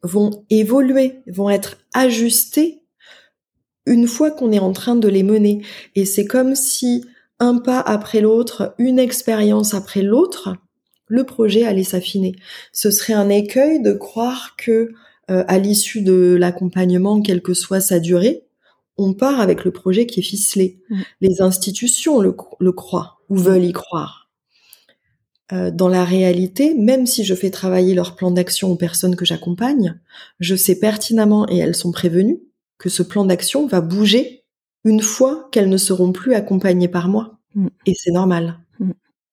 [0.03, 2.81] vont évoluer, vont être ajustés
[3.85, 5.61] une fois qu'on est en train de les mener.
[5.95, 7.05] Et c'est comme si
[7.39, 10.55] un pas après l'autre, une expérience après l'autre,
[11.07, 12.35] le projet allait s'affiner.
[12.71, 14.93] Ce serait un écueil de croire que
[15.29, 18.43] euh, à l'issue de l'accompagnement, quelle que soit sa durée,
[18.97, 20.79] on part avec le projet qui est ficelé.
[20.89, 21.01] Mm.
[21.21, 24.24] Les institutions le, croient ou veulent y croire.
[25.51, 29.25] Euh, dans la réalité, même si je fais travailler leur plan d'action aux personnes que
[29.25, 29.99] j'accompagne,
[30.39, 32.39] je sais pertinemment, et elles sont prévenues,
[32.79, 34.43] que ce plan d'action va bouger
[34.85, 37.39] une fois qu'elles ne seront plus accompagnées par moi.
[37.53, 37.67] Mm.
[37.85, 38.57] Et c'est normal.
[38.79, 38.91] Mm.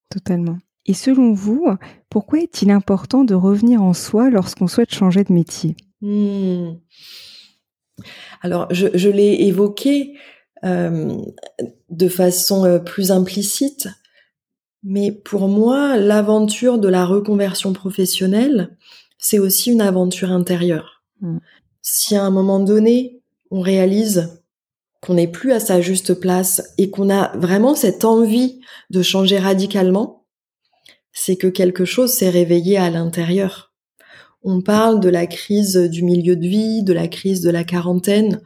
[0.09, 0.59] Totalement.
[0.85, 1.65] Et selon vous,
[2.09, 5.75] pourquoi est-il important de revenir en soi lorsqu'on souhaite changer de métier?
[6.01, 6.73] Hmm.
[8.41, 10.17] Alors, je, l'ai évoqué
[10.65, 11.17] euh,
[11.89, 13.87] de façon euh, plus implicite,
[14.83, 18.75] mais pour moi, l'aventure de la reconversion professionnelle,
[19.17, 21.03] c'est aussi une aventure intérieure.
[21.21, 21.37] Hmm.
[21.81, 24.41] Si à un moment donné, on réalise
[25.01, 29.37] qu'on n'est plus à sa juste place et qu'on a vraiment cette envie de changer
[29.37, 30.25] radicalement,
[31.11, 33.73] c'est que quelque chose s'est réveillé à l'intérieur.
[34.43, 38.41] On parle de la crise du milieu de vie, de la crise de la quarantaine,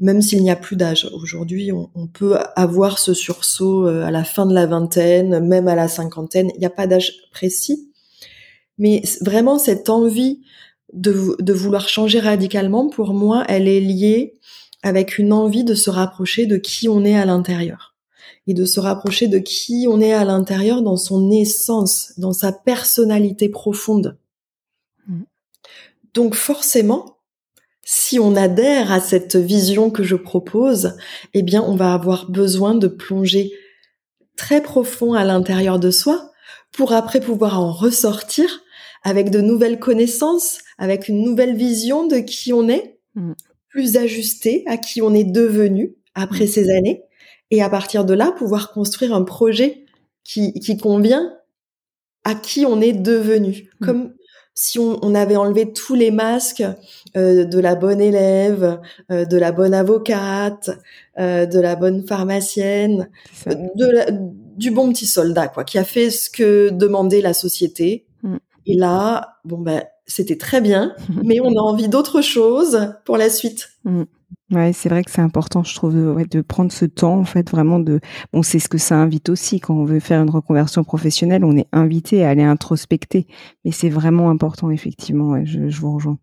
[0.00, 1.08] même s'il n'y a plus d'âge.
[1.12, 5.74] Aujourd'hui, on, peut avoir ce sursaut euh, à la fin de la vingtaine, même à
[5.74, 6.50] la cinquantaine.
[6.54, 7.92] Il n'y a pas d'âge précis.
[8.78, 10.40] Mais vraiment, cette envie
[10.94, 14.38] de, de vouloir changer radicalement, pour moi, elle est liée
[14.82, 17.94] avec une envie de se rapprocher de qui on est à l'intérieur
[18.46, 22.52] et de se rapprocher de qui on est à l'intérieur dans son essence, dans sa
[22.52, 24.18] personnalité profonde.
[25.06, 25.22] Mm.
[26.14, 27.19] Donc forcément,
[27.82, 30.96] si on adhère à cette vision que je propose,
[31.34, 33.52] eh bien on va avoir besoin de plonger
[34.36, 36.30] très profond à l'intérieur de soi
[36.72, 38.62] pour après pouvoir en ressortir
[39.02, 43.32] avec de nouvelles connaissances, avec une nouvelle vision de qui on est, mm.
[43.68, 46.48] plus ajustée à qui on est devenu après mm.
[46.48, 47.02] ces années
[47.50, 49.84] et à partir de là, pouvoir construire un projet
[50.22, 51.32] qui, qui convient
[52.24, 53.70] à qui on est devenu.
[53.80, 53.84] Mm.
[53.84, 54.14] Comme
[54.54, 56.64] si on, on, avait enlevé tous les masques
[57.16, 60.70] euh, de la bonne élève, euh, de la bonne avocate,
[61.18, 63.08] euh, de la bonne pharmacienne,
[63.46, 68.06] de la, du bon petit soldat, quoi, qui a fait ce que demandait la société.
[68.22, 68.36] Mm.
[68.66, 70.94] Et là, bon ben, c'était très bien,
[71.24, 73.70] mais on a envie d'autre chose pour la suite.
[73.84, 74.02] Mm.
[74.52, 77.50] Ouais, c'est vrai que c'est important, je trouve, de, de, prendre ce temps, en fait,
[77.50, 78.00] vraiment de.
[78.32, 81.56] Bon, c'est ce que ça invite aussi quand on veut faire une reconversion professionnelle, on
[81.56, 83.26] est invité à aller introspecter,
[83.64, 85.30] mais c'est vraiment important, effectivement.
[85.30, 86.18] Ouais, je, je, vous rejoins.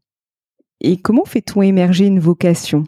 [0.81, 2.83] Et comment fait-on émerger une vocation?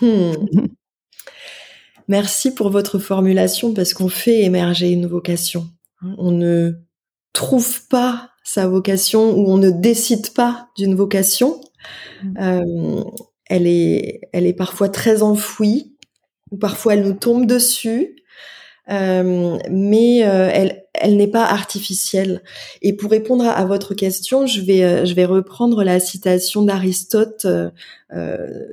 [0.00, 0.32] Hmm.
[2.08, 5.68] Merci pour votre formulation parce qu'on fait émerger une vocation.
[6.18, 6.72] On ne
[7.32, 11.60] trouve pas sa vocation ou on ne décide pas d'une vocation.
[12.22, 12.34] Hmm.
[12.40, 13.04] Euh,
[13.46, 15.96] elle est, elle est parfois très enfouie,
[16.50, 18.16] ou parfois elle nous tombe dessus,
[18.90, 22.42] euh, mais euh, elle, elle n'est pas artificielle.
[22.82, 27.46] Et pour répondre à, votre question, je vais, euh, je vais reprendre la citation d'Aristote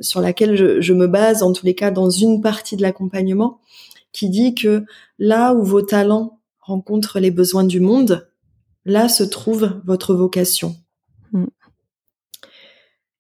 [0.01, 3.59] sur laquelle je, je, me base, en tous les cas, dans une partie de l'accompagnement,
[4.11, 4.85] qui dit que
[5.19, 8.27] là où vos talents rencontrent les besoins du monde,
[8.87, 10.75] là se trouve votre vocation.
[11.31, 11.45] Mm.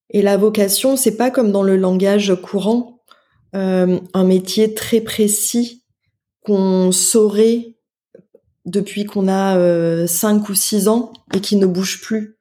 [0.09, 3.03] Et la vocation, c'est pas comme dans le langage courant,
[3.55, 5.83] euh, un métier très précis
[6.41, 7.75] qu'on saurait
[8.65, 12.37] depuis qu'on a euh, 5 ou 6 ans et qui ne bouge plus.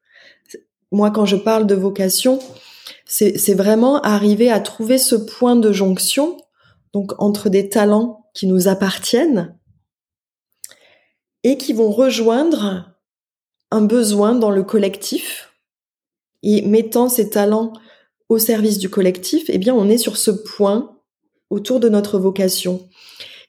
[0.92, 2.38] Moi, quand je parle de vocation,
[3.04, 6.36] c'est vraiment arriver à trouver ce point de jonction,
[6.92, 9.56] donc entre des talents qui nous appartiennent
[11.42, 12.95] et qui vont rejoindre
[13.70, 15.52] un besoin dans le collectif.
[16.42, 17.72] Et mettant ces talents
[18.28, 20.96] au service du collectif, eh bien, on est sur ce point
[21.50, 22.88] autour de notre vocation.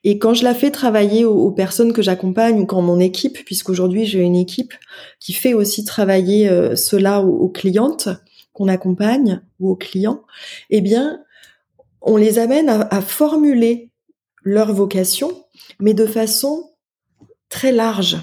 [0.03, 4.05] Et quand je la fais travailler aux, personnes que j'accompagne ou quand mon équipe, puisqu'aujourd'hui
[4.05, 4.73] j'ai une équipe
[5.19, 8.09] qui fait aussi travailler euh, cela aux, clientes
[8.53, 10.23] qu'on accompagne ou aux clients,
[10.69, 11.19] eh bien,
[12.01, 13.91] on les amène à formuler
[14.43, 15.45] leur vocation,
[15.79, 16.71] mais de façon
[17.49, 18.17] très large,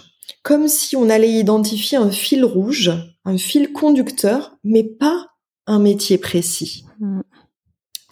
[0.44, 2.92] comme si on allait identifier un fil rouge,
[3.24, 5.26] un fil conducteur, mais pas
[5.66, 6.84] un métier précis.
[7.00, 7.22] Mm.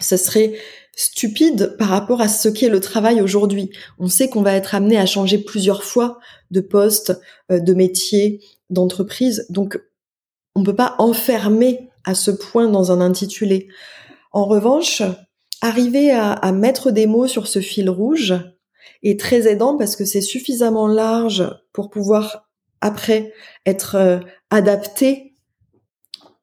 [0.00, 0.54] Ce serait
[0.96, 3.70] stupide par rapport à ce qu'est le travail aujourd'hui.
[3.98, 6.18] On sait qu'on va être amené à changer plusieurs fois
[6.50, 8.40] de poste, euh, de métier,
[8.70, 9.46] d'entreprise.
[9.50, 9.78] Donc,
[10.54, 13.68] on ne peut pas enfermer à ce point dans un intitulé.
[14.32, 15.02] En revanche,
[15.60, 18.34] arriver à, à mettre des mots sur ce fil rouge
[19.02, 22.48] est très aidant parce que c'est suffisamment large pour pouvoir
[22.80, 23.32] après
[23.66, 25.36] être euh, adapté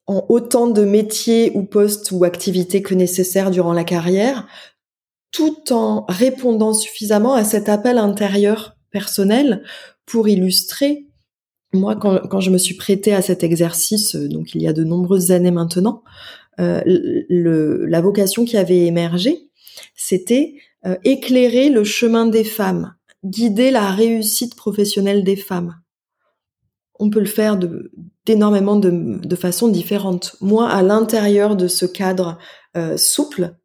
[0.07, 4.47] en autant de métiers ou postes ou activités que nécessaire durant la carrière,
[5.31, 9.63] tout en répondant suffisamment à cet appel intérieur personnel
[10.07, 11.05] pour illustrer.
[11.73, 14.83] Moi, quand, je me suis prêtée à cet exercice, euh, donc il y a de
[14.83, 16.03] nombreuses années maintenant,
[16.59, 19.49] euh, le, la vocation qui avait émergé,
[19.95, 25.75] c'était euh, éclairer le chemin des femmes, guider la réussite professionnelle des femmes
[26.99, 27.57] on peut le faire
[28.25, 30.35] d'énormément de, de façons différentes.
[30.41, 32.37] Moi, à l'intérieur de ce cadre
[32.77, 33.55] euh, souple,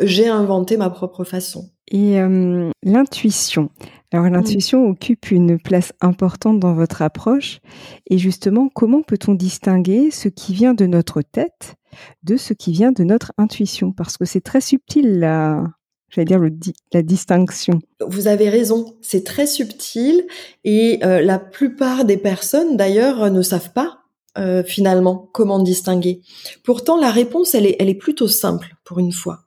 [0.00, 1.70] j'ai inventé ma propre façon.
[1.90, 3.70] Et euh, l'intuition.
[4.10, 7.60] Alors l'intuition occupe une place importante dans votre approche.
[8.08, 11.74] Et justement, comment peut-on distinguer ce qui vient de notre tête
[12.22, 13.92] de ce qui vient de notre intuition?
[13.92, 15.66] Parce que c'est très subtil là
[16.12, 16.50] j'allais dire le
[16.92, 17.80] la distinction.
[18.06, 20.26] Vous avez raison, c'est très subtil
[20.64, 24.00] et euh, la plupart des personnes d'ailleurs ne savent pas
[24.38, 26.20] euh, finalement comment distinguer.
[26.62, 29.46] Pourtant la réponse elle est elle est plutôt simple pour une fois.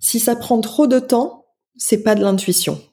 [0.00, 2.80] Si ça prend trop de temps, c'est pas de l'intuition.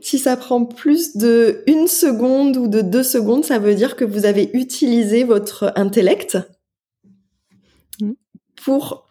[0.00, 4.04] Si ça prend plus de une seconde ou de deux secondes, ça veut dire que
[4.06, 6.38] vous avez utilisé votre intellect
[8.00, 8.12] mmh.
[8.64, 9.06] pour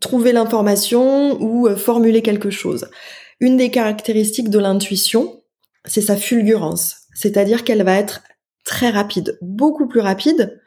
[0.00, 2.88] trouver l'information ou euh, formuler quelque chose.
[3.40, 5.42] Une des caractéristiques de l'intuition,
[5.84, 8.22] c'est sa fulgurance, c'est-à-dire qu'elle va être
[8.64, 10.60] très rapide, beaucoup plus rapide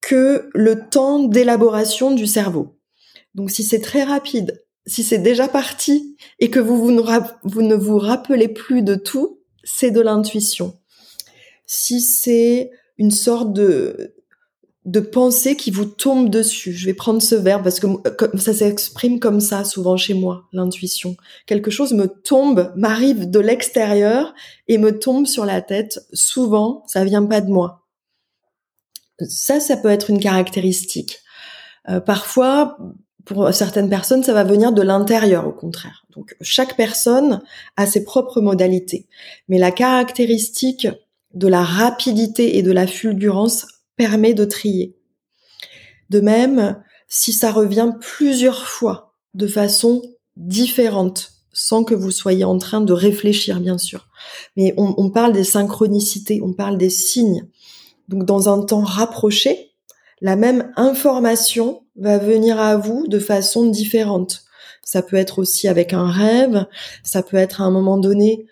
[0.00, 2.78] que le temps d'élaboration du cerveau.
[3.34, 8.48] Donc si c'est très rapide, si c'est déjà parti et que vous, ne vous rappelez
[8.48, 10.78] plus de tout, c'est de l'intuition.
[11.66, 14.14] Si c'est une sorte de,
[14.84, 16.72] de pensée qui vous tombe dessus.
[16.72, 17.86] Je vais prendre ce verbe parce que
[18.36, 21.16] ça s'exprime comme ça souvent chez moi, l'intuition.
[21.46, 24.34] Quelque chose me tombe, m'arrive de l'extérieur
[24.68, 26.00] et me tombe sur la tête.
[26.12, 27.86] Souvent, ça vient pas de moi.
[29.26, 31.20] Ça, ça peut être une caractéristique.
[31.88, 32.76] Euh, parfois,
[33.24, 36.04] pour certaines personnes, ça va venir de l'intérieur, au contraire.
[36.14, 37.40] Donc, chaque personne
[37.76, 39.06] a ses propres modalités.
[39.48, 40.88] Mais la caractéristique
[41.32, 43.66] de la rapidité et de la fulgurance
[43.96, 44.96] permet de trier.
[46.10, 50.02] De même, si ça revient plusieurs fois de façon
[50.36, 54.08] différente, sans que vous soyez en train de réfléchir, bien sûr.
[54.56, 57.46] Mais on, parle des synchronicités, on parle des signes.
[58.08, 59.70] Donc, dans un temps rapproché,
[60.20, 64.44] la même information va venir à vous de façon différente.
[64.82, 66.66] Ça peut être aussi avec un rêve,
[67.02, 68.46] ça peut être à un moment donné,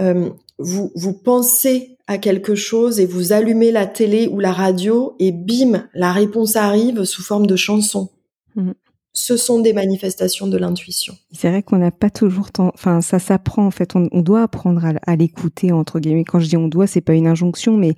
[0.00, 5.16] euh, vous, vous pensez à quelque chose et vous allumez la télé ou la radio
[5.18, 8.10] et bim, la réponse arrive sous forme de chanson.
[8.54, 8.74] Mhm.
[9.12, 11.16] Ce sont des manifestations de l'intuition.
[11.32, 12.70] C'est vrai qu'on n'a pas toujours temps.
[12.74, 13.96] Enfin, ça s'apprend en fait.
[13.96, 16.24] On, doit apprendre à, l'écouter entre guillemets.
[16.24, 17.94] Quand je dis on doit, c'est pas une injonction, mais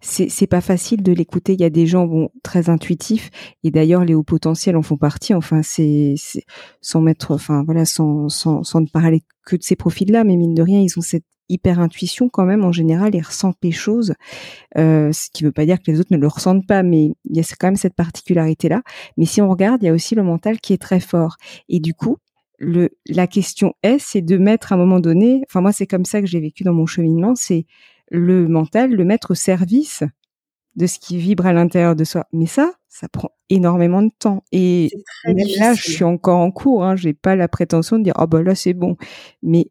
[0.00, 1.54] c'est pas facile de l'écouter.
[1.54, 3.30] Il y a des gens bon très intuitifs
[3.64, 5.34] et d'ailleurs les hauts potentiels en font partie.
[5.34, 6.14] Enfin, c'est
[6.80, 10.54] sans mettre, enfin voilà, sans, sans sans ne parler que de ces profils-là, mais mine
[10.54, 14.14] de rien, ils ont cette hyper intuition quand même en général ils ressentent les choses
[14.78, 17.36] euh, ce qui veut pas dire que les autres ne le ressentent pas mais il
[17.36, 18.82] y a quand même cette particularité là
[19.16, 21.36] mais si on regarde il y a aussi le mental qui est très fort
[21.68, 22.16] et du coup
[22.58, 26.04] le la question est c'est de mettre à un moment donné enfin moi c'est comme
[26.04, 27.66] ça que j'ai vécu dans mon cheminement c'est
[28.10, 30.04] le mental le mettre au service
[30.76, 34.42] de ce qui vibre à l'intérieur de soi mais ça ça prend énormément de temps.
[34.52, 34.90] Et
[35.24, 36.84] même là, je suis encore en cours.
[36.84, 38.96] Hein, j'ai pas la prétention de dire oh ben là c'est bon,
[39.42, 39.66] mais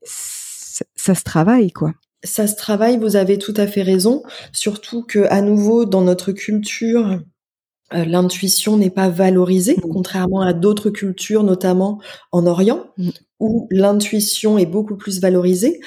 [0.95, 1.93] ça, se travaille quoi.
[2.23, 2.97] Ça se travaille.
[2.97, 4.23] Vous avez tout à fait raison.
[4.51, 7.19] Surtout que à nouveau dans notre culture,
[7.93, 9.89] euh, l'intuition n'est pas valorisée, mmh.
[9.93, 12.01] contrairement à d'autres cultures, notamment
[12.31, 13.09] en Orient, mmh.
[13.39, 15.79] où l'intuition est beaucoup plus valorisée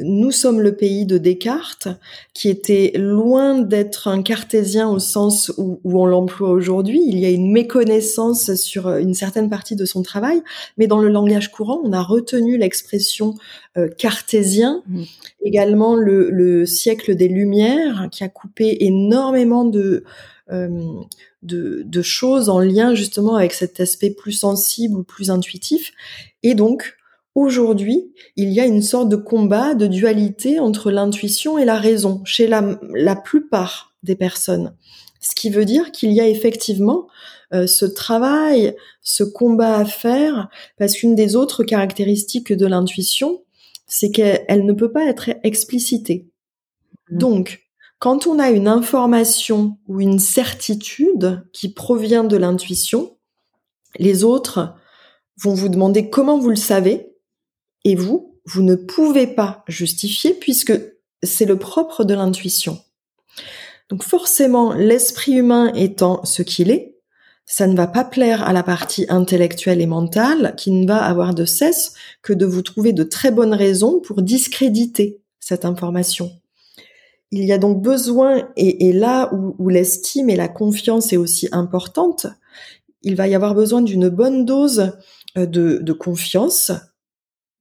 [0.00, 1.88] nous sommes le pays de Descartes,
[2.34, 7.00] qui était loin d'être un cartésien au sens où, on l'emploie aujourd'hui.
[7.04, 10.42] Il y a une méconnaissance sur une certaine partie de son travail,
[10.76, 13.34] mais dans le langage courant, on a retenu l'expression
[13.76, 14.82] euh, cartésien.
[14.86, 15.02] Mmh.
[15.44, 20.04] Également le, siècle des Lumières, qui a coupé énormément de,
[20.50, 20.68] euh,
[21.42, 25.92] de, de choses en lien justement avec cet aspect plus sensible ou plus intuitif.
[26.42, 26.97] Et donc,
[27.38, 32.20] Aujourd'hui, il y a une sorte de combat, de dualité entre l'intuition et la raison
[32.24, 34.74] chez la, plupart des personnes.
[35.20, 37.06] Ce qui veut dire qu'il y a effectivement
[37.54, 43.44] euh, ce travail, ce combat à faire, parce qu'une des autres caractéristiques de l'intuition,
[43.86, 46.26] c'est qu'elle ne peut pas être explicitée.
[47.08, 47.18] Mmh.
[47.18, 47.60] Donc,
[48.00, 53.16] quand on a une information ou une certitude qui provient de l'intuition,
[53.96, 54.74] les autres
[55.40, 57.07] vont vous demander comment vous le savez,
[57.84, 60.72] et vous, vous ne pouvez pas justifier puisque
[61.22, 62.80] c'est le propre de l'intuition.
[63.88, 66.96] Donc forcément, l'esprit humain étant ce qu'il est,
[67.46, 71.34] ça ne va pas plaire à la partie intellectuelle et mentale qui ne va avoir
[71.34, 76.30] de cesse que de vous trouver de très bonnes raisons pour discréditer cette information.
[77.30, 82.26] Il y a donc besoin, et, là où, l'estime et la confiance est aussi importante,
[83.02, 84.92] il va y avoir besoin d'une bonne dose
[85.36, 86.72] euh, de confiance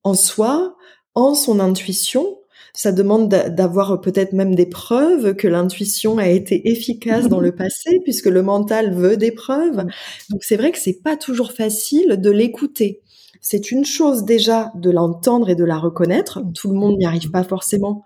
[0.07, 0.77] en soi,
[1.15, 2.37] en son intuition.
[2.73, 7.99] Ça demande d'avoir peut-être même des preuves que l'intuition a été efficace dans le passé,
[8.03, 9.85] puisque le mental veut des preuves.
[10.29, 13.01] Donc c'est vrai que c'est pas toujours facile de l'écouter.
[13.41, 16.41] C'est une chose déjà de l'entendre et de la reconnaître.
[16.53, 18.05] Tout le monde n'y arrive pas forcément,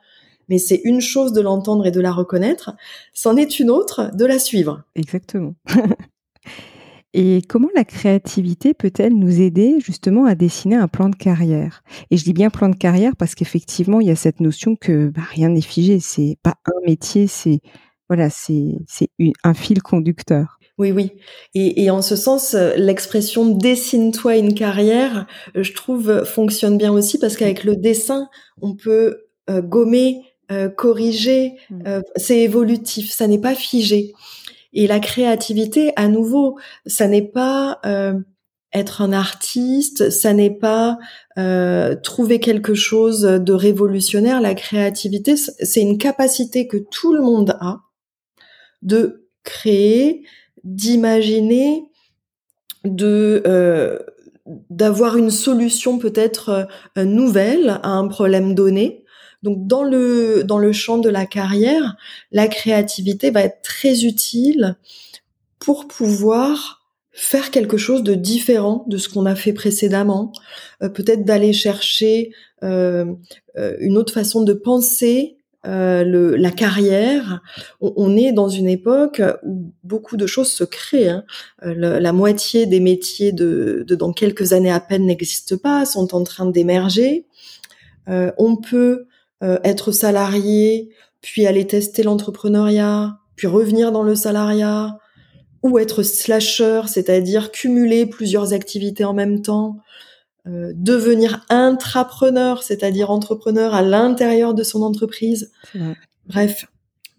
[0.49, 2.71] mais c'est une chose de l'entendre et de la reconnaître.
[3.13, 4.83] C'en est une autre de la suivre.
[4.95, 5.53] Exactement.
[7.13, 11.83] Et comment la créativité peut-elle nous aider justement à dessiner un plan de carrière?
[12.09, 15.09] Et je dis bien plan de carrière parce qu'effectivement, il y a cette notion que
[15.09, 15.99] bah, rien n'est figé.
[15.99, 17.59] C'est pas un métier, c'est
[18.07, 19.09] voilà, c'est c'est
[19.43, 20.57] un fil conducteur.
[20.77, 21.11] Oui, oui.
[21.53, 27.37] Et, et en ce sens, l'expression dessine-toi une carrière, je trouve fonctionne bien aussi parce
[27.37, 28.29] qu'avec le dessin,
[28.61, 31.53] on peut euh, gommer, euh, corriger.
[31.69, 31.83] Mmh.
[31.87, 34.13] Euh, c'est évolutif, ça n'est pas figé.
[34.73, 38.13] Et la créativité, à nouveau, ça n'est pas euh,
[38.73, 40.97] être un artiste, ça n'est pas
[41.37, 44.39] euh, trouver quelque chose de révolutionnaire.
[44.39, 47.81] La créativité, c'est une capacité que tout le monde a
[48.81, 50.23] de créer,
[50.63, 51.83] d'imaginer,
[52.85, 53.99] de euh,
[54.69, 56.67] d'avoir une solution peut-être
[56.97, 59.00] nouvelle à un problème donné
[59.43, 61.95] donc dans le dans le champ de la carrière,
[62.31, 64.75] la créativité va être très utile
[65.59, 66.81] pour pouvoir
[67.11, 70.31] faire quelque chose de différent de ce qu'on a fait précédemment,
[70.81, 72.31] euh, peut-être d'aller chercher
[72.63, 73.05] euh,
[73.57, 77.39] euh, une autre façon de penser la carrière.
[77.81, 81.09] On, est dans une époque où beaucoup de choses se créent.
[81.09, 81.23] Hein.
[81.61, 86.23] la moitié des métiers de, de, dans quelques années à peine n'existent pas, sont en
[86.23, 87.27] train d'émerger.
[88.07, 89.05] on peut
[89.43, 90.89] euh, être salarié,
[91.21, 94.97] puis aller tester l'entrepreneuriat, puis revenir dans le salariat,
[95.63, 99.77] ou être slasher, c'est-à-dire cumuler plusieurs activités en même temps,
[100.47, 105.51] euh, devenir intrapreneur, c'est-à-dire entrepreneur à l'intérieur de son entreprise.
[106.25, 106.65] Bref,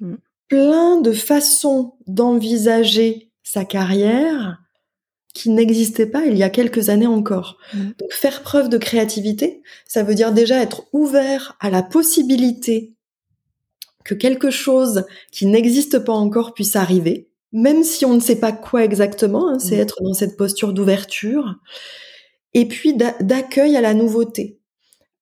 [0.01, 0.15] mm.
[0.49, 4.62] plein de façons d'envisager sa carrière
[5.33, 7.59] qui n'existait pas il y a quelques années encore.
[7.75, 7.79] Mmh.
[7.99, 12.95] Donc faire preuve de créativité, ça veut dire déjà être ouvert à la possibilité
[14.05, 18.53] que quelque chose qui n'existe pas encore puisse arriver, même si on ne sait pas
[18.53, 19.81] quoi exactement, hein, c'est mmh.
[19.81, 21.57] être dans cette posture d'ouverture,
[22.55, 24.59] et puis d'accueil à la nouveauté.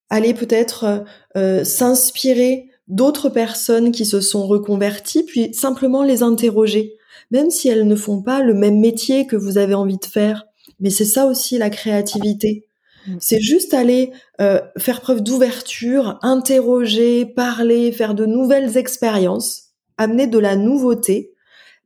[0.09, 1.05] Aller peut-être
[1.37, 6.97] euh, s'inspirer d'autres personnes qui se sont reconverties, puis simplement les interroger
[7.31, 10.47] même si elles ne font pas le même métier que vous avez envie de faire.
[10.81, 12.67] Mais c'est ça aussi la créativité.
[13.07, 13.17] Mm.
[13.21, 20.39] C'est juste aller euh, faire preuve d'ouverture, interroger, parler, faire de nouvelles expériences, amener de
[20.39, 21.33] la nouveauté,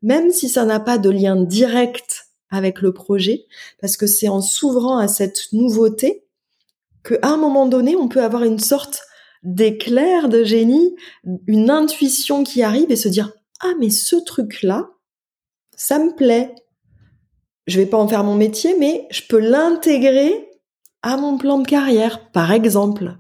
[0.03, 3.47] même si ça n'a pas de lien direct avec le projet,
[3.81, 6.25] parce que c'est en s'ouvrant à cette nouveauté
[7.03, 9.03] qu'à un moment donné, on peut avoir une sorte
[9.43, 10.95] d'éclair de génie,
[11.47, 14.91] une intuition qui arrive et se dire ah mais ce truc là,
[15.77, 16.55] ça me plaît.
[17.67, 20.49] je vais pas en faire mon métier, mais je peux l'intégrer
[21.03, 23.17] à mon plan de carrière, par exemple.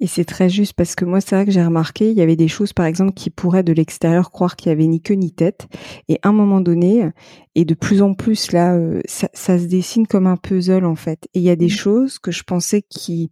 [0.00, 2.36] Et c'est très juste parce que moi, c'est vrai que j'ai remarqué, il y avait
[2.36, 5.32] des choses, par exemple, qui pourraient de l'extérieur croire qu'il y avait ni queue ni
[5.32, 5.68] tête.
[6.08, 7.08] Et à un moment donné,
[7.54, 11.28] et de plus en plus, là, euh, ça, se dessine comme un puzzle, en fait.
[11.34, 11.70] Et il y a des mmh.
[11.70, 13.30] choses que je pensais qui,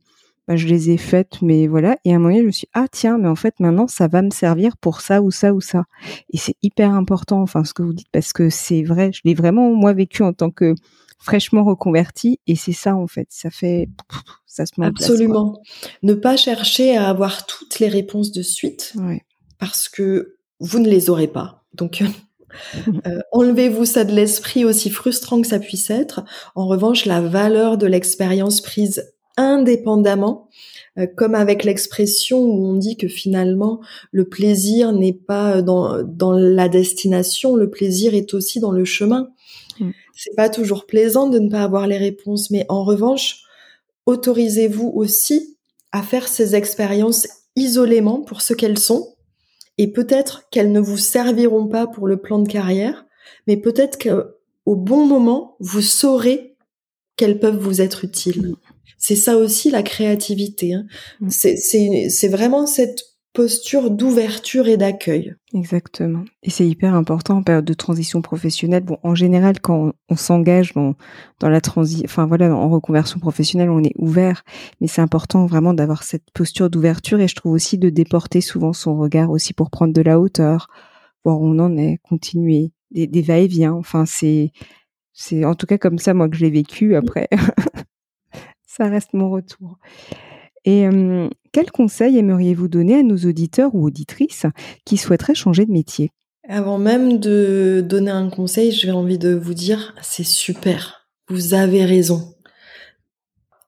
[0.52, 1.96] bah, je les ai faites, mais voilà.
[2.04, 4.06] Et à un moment donné, je me suis ah, tiens, mais en fait, maintenant, ça
[4.06, 5.84] va me servir pour ça ou ça ou ça.
[6.30, 9.32] Et c'est hyper important, enfin, ce que vous dites, parce que c'est vrai, je l'ai
[9.32, 10.74] vraiment, moi, vécu en tant que
[11.18, 13.28] fraîchement reconverti et c'est ça en fait.
[13.30, 13.88] Ça fait
[14.44, 15.62] ça se met absolument.
[16.02, 18.94] Ne pas chercher à avoir toutes les réponses de suite
[19.58, 21.64] parce que vous ne les aurez pas.
[21.74, 22.02] Donc
[23.06, 26.24] euh, enlevez-vous ça de l'esprit aussi frustrant que ça puisse être.
[26.56, 30.48] En revanche la valeur de l'expérience prise indépendamment
[30.98, 33.80] euh, comme avec l'expression où on dit que finalement
[34.10, 39.30] le plaisir n'est pas dans, dans la destination, le plaisir est aussi dans le chemin.
[39.80, 39.90] Mm.
[40.14, 43.42] C'est pas toujours plaisant de ne pas avoir les réponses, mais en revanche,
[44.06, 45.56] autorisez-vous aussi
[45.92, 47.26] à faire ces expériences
[47.56, 49.14] isolément pour ce qu'elles sont,
[49.78, 53.06] et peut-être qu'elles ne vous serviront pas pour le plan de carrière,
[53.46, 56.51] mais peut-être qu'au bon moment, vous saurez
[57.22, 58.56] qu'elles peuvent vous être utiles.
[58.98, 60.74] C'est ça aussi la créativité.
[60.74, 60.86] Hein.
[61.20, 61.28] Mm.
[61.30, 65.36] C'est vraiment cette posture d'ouverture et d'accueil.
[65.54, 66.24] Exactement.
[66.42, 68.82] Et c'est hyper important en période de transition professionnelle.
[68.82, 70.96] Bon, en général, quand on, s'engage dans,
[71.38, 74.42] dans la transition, enfin voilà, en reconversion professionnelle, on est ouvert.
[74.80, 78.72] Mais c'est important vraiment d'avoir cette posture d'ouverture et je trouve aussi de déporter souvent
[78.72, 80.66] son regard aussi pour prendre de la hauteur,
[81.24, 83.74] voir où on en est, continuer, des, des va-et-vient.
[83.74, 84.50] Enfin, c'est,
[85.12, 87.28] c'est en tout cas comme ça, moi, que je l'ai vécu après.
[88.66, 89.78] ça reste mon retour.
[90.64, 90.86] Et
[91.52, 94.46] quel conseil aimeriez-vous donner à nos auditeurs ou auditrices
[94.84, 96.10] qui souhaiteraient changer de métier?
[96.48, 101.84] Avant même de donner un conseil, j'ai envie de vous dire, c'est super, vous avez
[101.84, 102.34] raison.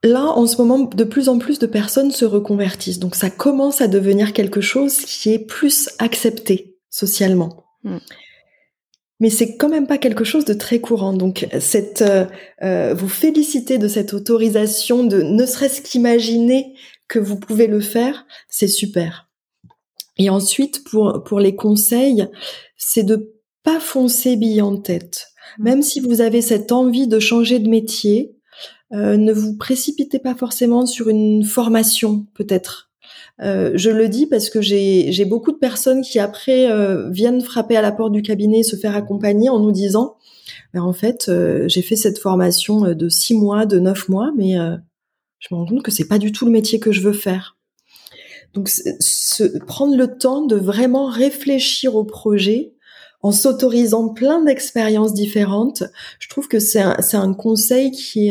[0.03, 3.80] Là, en ce moment, de plus en plus de personnes se reconvertissent, donc ça commence
[3.80, 7.64] à devenir quelque chose qui est plus accepté socialement.
[7.84, 7.99] Mmh
[9.21, 11.12] mais c'est quand même pas quelque chose de très courant.
[11.12, 12.27] Donc, cette, euh,
[12.62, 16.75] euh, vous féliciter de cette autorisation de ne serait-ce qu'imaginer
[17.09, 19.31] que vous pouvez le faire, c'est super.
[20.17, 22.27] Et ensuite, pour pour les conseils,
[22.77, 25.29] c'est de pas foncer bille en tête.
[25.59, 25.65] Mmh.
[25.65, 28.37] Même si vous avez cette envie de changer de métier,
[28.93, 32.91] euh, ne vous précipitez pas forcément sur une formation, peut-être.
[33.43, 37.76] Euh, je le dis parce que j'ai beaucoup de personnes qui après euh, viennent frapper
[37.76, 40.16] à la porte du cabinet et se faire accompagner en nous disant
[40.72, 44.55] ben, en fait euh, j'ai fait cette formation de six mois, de neuf mois, mais
[45.39, 47.57] je me rends compte que c'est pas du tout le métier que je veux faire.
[48.53, 52.72] Donc se, prendre le temps de vraiment réfléchir au projet
[53.20, 55.82] en s'autorisant plein d'expériences différentes,
[56.20, 58.30] je trouve que c'est un, un, conseil qui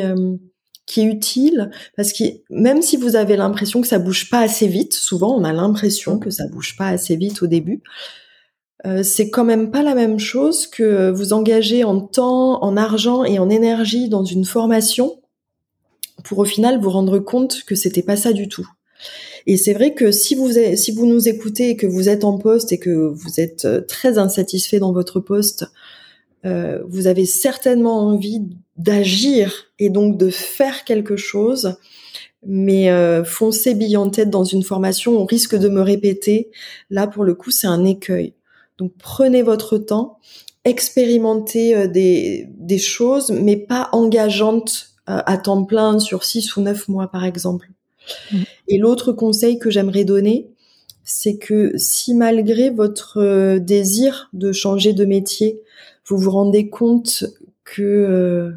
[0.85, 4.67] qui est utile parce que même si vous avez l'impression que ça bouge pas assez
[4.67, 7.81] vite, souvent on a l'impression que ça bouge pas assez vite au début.
[8.85, 13.23] Euh, c'est quand même pas la même chose que vous engager en temps, en argent
[13.23, 15.21] et en énergie dans une formation
[16.23, 18.67] pour au final vous rendre compte que c'était pas ça du tout.
[19.45, 22.37] Et c'est vrai que si vous si vous nous écoutez et que vous êtes en
[22.37, 25.65] poste et que vous êtes euh, très insatisfait dans votre poste,
[26.45, 28.41] euh, vous avez certainement envie
[28.77, 31.77] d'agir et donc de faire quelque chose,
[32.45, 36.51] mais euh, foncer bille en tête dans une formation, on risque de me répéter.
[36.89, 38.33] Là, pour le coup, c'est un écueil.
[38.77, 40.19] Donc prenez votre temps,
[40.65, 46.61] expérimentez euh, des, des choses, mais pas engageantes euh, à temps plein sur six ou
[46.61, 47.69] neuf mois, par exemple.
[48.31, 48.37] Mmh.
[48.67, 50.49] Et l'autre conseil que j'aimerais donner,
[51.05, 55.61] c'est que si malgré votre désir de changer de métier,
[56.05, 57.25] vous vous rendez compte
[57.63, 58.51] que euh,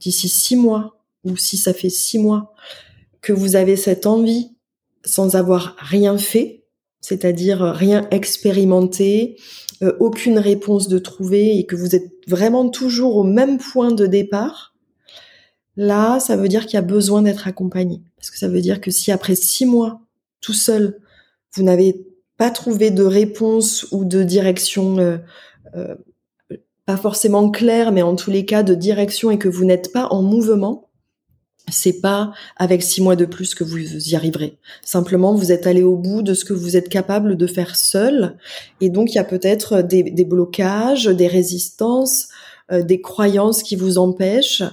[0.00, 2.54] d'ici six mois, ou si ça fait six mois,
[3.20, 4.56] que vous avez cette envie
[5.04, 6.64] sans avoir rien fait,
[7.00, 9.36] c'est-à-dire rien expérimenté,
[9.82, 14.06] euh, aucune réponse de trouver et que vous êtes vraiment toujours au même point de
[14.06, 14.74] départ,
[15.76, 18.02] là, ça veut dire qu'il y a besoin d'être accompagné.
[18.16, 20.02] Parce que ça veut dire que si après six mois,
[20.42, 21.00] tout seul,
[21.54, 25.18] vous n'avez pas trouvé de réponse ou de direction euh,
[26.86, 30.08] pas forcément clair, mais en tous les cas de direction et que vous n'êtes pas
[30.10, 30.90] en mouvement,
[31.70, 34.58] c'est pas avec six mois de plus que vous y arriverez.
[34.82, 38.36] Simplement, vous êtes allé au bout de ce que vous êtes capable de faire seul,
[38.80, 42.28] et donc il y a peut-être des, blocages, des résistances,
[42.72, 44.64] euh, des croyances qui vous empêchent.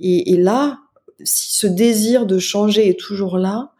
[0.00, 0.78] Et, et là,
[1.22, 3.72] si ce désir de changer est toujours là,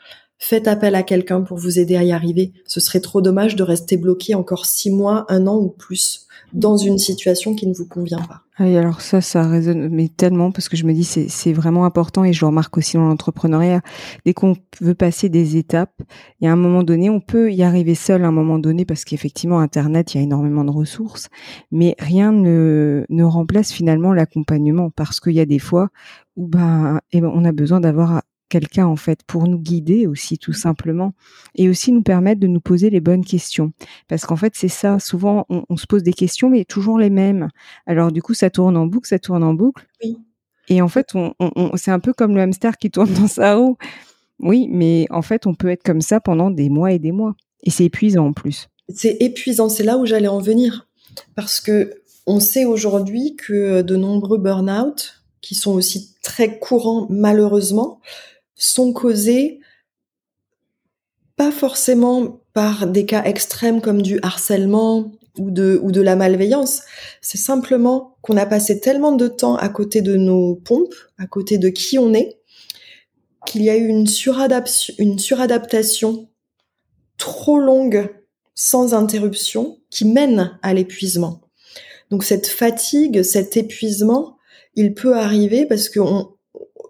[0.42, 2.52] faites appel à quelqu'un pour vous aider à y arriver.
[2.66, 6.76] Ce serait trop dommage de rester bloqué encore six mois, un an ou plus dans
[6.76, 8.40] une situation qui ne vous convient pas.
[8.58, 12.24] Ah alors ça, ça résonne mais tellement parce que je me dis c'est vraiment important
[12.24, 13.80] et je remarque aussi dans l'entrepreneuriat.
[14.26, 16.02] Dès qu'on veut passer des étapes,
[16.40, 18.84] il y a un moment donné, on peut y arriver seul à un moment donné
[18.84, 21.28] parce qu'effectivement Internet, il y a énormément de ressources,
[21.70, 25.88] mais rien ne ne remplace finalement l'accompagnement parce qu'il y a des fois
[26.36, 28.22] où ben, eh ben on a besoin d'avoir
[28.52, 31.14] quelqu'un en fait pour nous guider aussi tout simplement
[31.54, 33.72] et aussi nous permettre de nous poser les bonnes questions.
[34.08, 37.48] Parce qu'en fait c'est ça souvent on, se pose des questions mais toujours les mêmes.
[37.86, 39.86] Alors du coup ça tourne en boucle ça tourne en boucle.
[40.04, 40.18] Oui.
[40.68, 41.32] et en fait on,
[41.76, 43.78] c'est un peu comme le hamster qui tourne dans sa roue.
[44.38, 47.34] Oui mais en fait on peut être comme ça pendant des mois et des mois.
[47.64, 48.68] Et c'est épuisant en plus.
[48.94, 49.70] C'est épuisant.
[49.70, 50.88] C'est là où j'allais en venir.
[51.36, 51.94] Parce que
[52.26, 58.00] on sait aujourd'hui que de nombreux burn-out qui sont aussi très courants malheureusement
[58.54, 59.60] sont causés
[61.36, 66.82] pas forcément par des cas extrêmes comme du harcèlement ou de, ou de la malveillance.
[67.20, 71.58] C'est simplement qu'on a passé tellement de temps à côté de nos pompes, à côté
[71.58, 72.38] de qui on est,
[73.46, 74.06] qu'il y a eu une
[74.98, 76.28] une suradaptation
[77.18, 78.08] trop longue,
[78.54, 81.40] sans interruption, qui mène à l'épuisement.
[82.10, 84.36] Donc cette fatigue, cet épuisement,
[84.74, 86.34] il peut arriver parce qu'on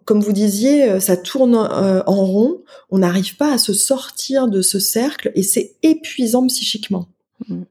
[0.05, 4.49] comme vous disiez, euh, ça tourne euh, en rond, on n'arrive pas à se sortir
[4.49, 7.09] de ce cercle et c'est épuisant psychiquement.
[7.49, 7.63] Mm.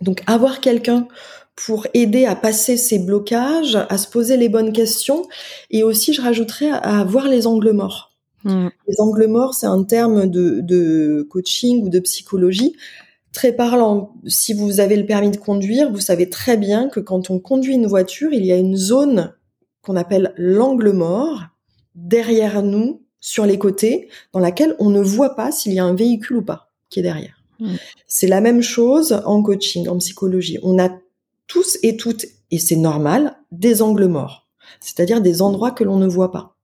[0.00, 1.08] Donc avoir quelqu'un
[1.56, 5.26] pour aider à passer ces blocages, à se poser les bonnes questions
[5.70, 8.12] et aussi je rajouterais à, voir les angles morts.
[8.44, 8.68] Mm.
[8.88, 12.76] Les angles morts, c'est un terme de, de coaching ou de psychologie
[13.32, 14.14] très parlant.
[14.26, 17.74] Si vous avez le permis de conduire, vous savez très bien que quand on conduit
[17.74, 19.34] une voiture, il y a une zone
[19.82, 21.44] qu'on appelle l'angle mort
[21.94, 25.94] derrière nous, sur les côtés, dans laquelle on ne voit pas s'il y a un
[25.94, 27.42] véhicule ou pas qui est derrière.
[27.60, 27.74] Mm.
[28.06, 30.58] C'est la même chose en coaching, en psychologie.
[30.62, 30.90] On a
[31.46, 34.48] tous et toutes, et c'est normal, des angles morts,
[34.80, 36.56] c'est-à-dire des endroits que l'on ne voit pas.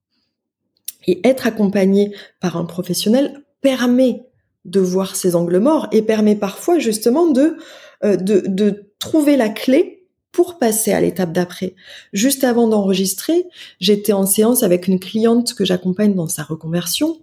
[1.06, 4.24] Et être accompagné par un professionnel permet
[4.64, 7.56] de voir ces angles morts et permet parfois justement de,
[8.04, 9.95] euh, de, de trouver la clé
[10.36, 11.74] pour passer à l'étape d'après.
[12.12, 13.46] Juste avant d'enregistrer,
[13.80, 17.16] j'étais en séance avec une cliente que j'accompagne dans sa reconversion.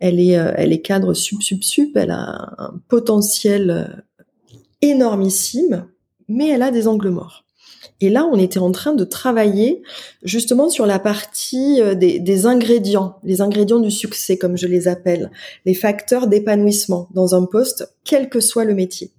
[0.00, 1.96] Elle est, euh, cadre sub sub sub.
[1.96, 5.86] Elle a un potentiel euh, énormissime,
[6.26, 7.44] mais elle a des angles morts.
[8.00, 9.84] Et là, on était en train de travailler
[10.24, 14.88] justement sur la partie euh, des, des, ingrédients, les ingrédients du succès, comme je les
[14.88, 15.30] appelle,
[15.64, 19.12] les facteurs d'épanouissement dans un poste, quel que soit le métier.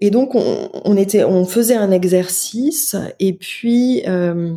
[0.00, 4.54] Et donc on, était, on faisait un exercice et puis euh,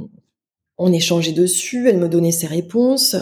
[0.78, 1.88] on échangeait dessus.
[1.88, 3.16] Elle me donnait ses réponses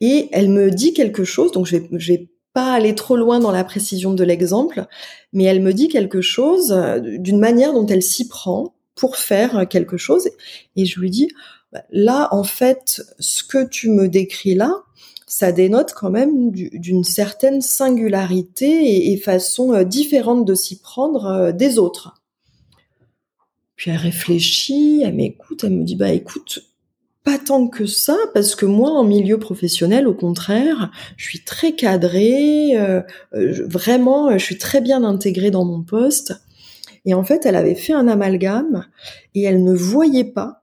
[0.00, 1.52] et elle me dit quelque chose.
[1.52, 4.86] Donc je vais, vais pas aller trop loin dans la précision de l'exemple,
[5.32, 9.68] mais elle me dit quelque chose euh, d'une manière dont elle s'y prend pour faire
[9.68, 10.28] quelque chose.
[10.74, 11.28] Et je lui dis,
[11.72, 14.82] bah, là en fait, ce que tu me décris là,
[15.30, 21.52] ça dénote quand même d'une certaine singularité et, façon euh, différente de s'y prendre euh,
[21.52, 22.20] des autres.
[23.76, 26.64] Puis elle réfléchit, elle m'écoute, elle me dit bah écoute,
[27.22, 31.76] pas tant que ça, parce que moi, en milieu professionnel, au contraire, je suis très
[31.76, 33.00] cadrée, euh,
[33.32, 36.42] vraiment, je suis très bien intégrée dans mon poste.
[37.04, 38.86] Et en fait, elle avait fait un amalgame
[39.36, 40.59] et elle ne voyait pas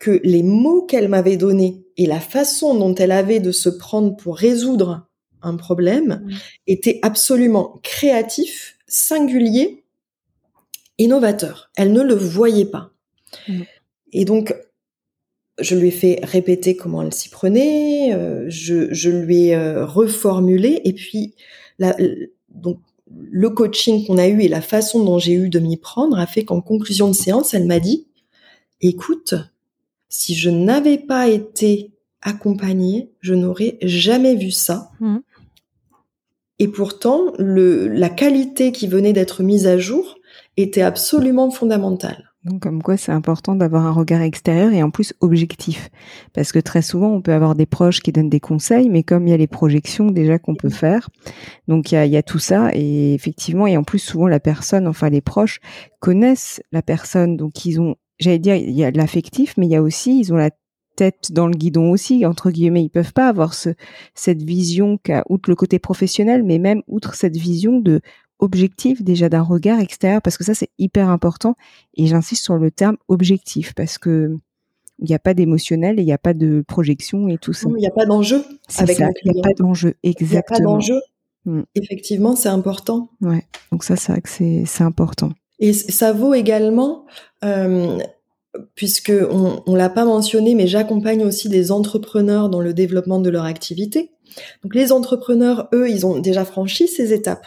[0.00, 4.16] que les mots qu'elle m'avait donnés et la façon dont elle avait de se prendre
[4.16, 5.06] pour résoudre
[5.42, 6.34] un problème mmh.
[6.66, 9.84] était absolument créatif, singulier,
[10.98, 11.70] innovateur.
[11.76, 12.90] Elle ne le voyait pas.
[13.46, 13.62] Mmh.
[14.12, 14.54] Et donc,
[15.58, 20.80] je lui ai fait répéter comment elle s'y prenait, euh, je, lui ai euh, reformulé,
[20.84, 21.34] et puis
[22.48, 22.78] donc
[23.10, 26.26] le coaching qu'on a eu et la façon dont j'ai eu de m'y prendre a
[26.26, 28.06] fait qu'en conclusion de séance, elle m'a dit,
[28.80, 29.34] écoute,
[30.10, 34.90] si je n'avais pas été accompagnée, je n'aurais jamais vu ça.
[35.00, 35.18] Mmh.
[36.58, 40.18] Et pourtant, le, la qualité qui venait d'être mise à jour
[40.58, 42.30] était absolument fondamentale.
[42.44, 45.90] Donc, comme quoi, c'est important d'avoir un regard extérieur et en plus objectif.
[46.32, 49.26] Parce que très souvent, on peut avoir des proches qui donnent des conseils, mais comme
[49.26, 51.10] il y a les projections déjà qu'on peut faire,
[51.68, 52.70] donc il y a, il y a tout ça.
[52.72, 55.60] Et effectivement, et en plus, souvent, la personne, enfin les proches,
[55.98, 57.36] connaissent la personne.
[57.36, 60.18] Donc, ils ont j'allais dire, il y a de l'affectif, mais il y a aussi,
[60.20, 60.50] ils ont la
[60.96, 62.84] tête dans le guidon aussi, entre guillemets.
[62.84, 63.70] Ils peuvent pas avoir ce,
[64.14, 68.00] cette vision qu'à, outre le côté professionnel, mais même outre cette vision de
[68.38, 71.56] objectif déjà d'un regard extérieur, parce que ça c'est hyper important.
[71.94, 74.36] Et j'insiste sur le terme objectif, parce que
[74.98, 77.68] il n'y a pas d'émotionnel et il n'y a pas de projection et tout ça.
[77.70, 78.44] Il n'y a pas d'enjeu
[78.76, 80.18] avec ça, Il n'y a pas d'enjeu, exactement.
[80.22, 81.00] Il n'y a pas d'enjeu.
[81.46, 81.62] Mm.
[81.74, 83.10] Effectivement, c'est important.
[83.22, 83.46] Ouais.
[83.72, 85.30] Donc ça, c'est vrai que c'est important.
[85.60, 87.06] Et ça vaut également,
[87.44, 87.98] euh,
[88.74, 93.30] puisque on, on l'a pas mentionné, mais j'accompagne aussi des entrepreneurs dans le développement de
[93.30, 94.10] leur activité.
[94.62, 97.46] Donc les entrepreneurs, eux, ils ont déjà franchi ces étapes.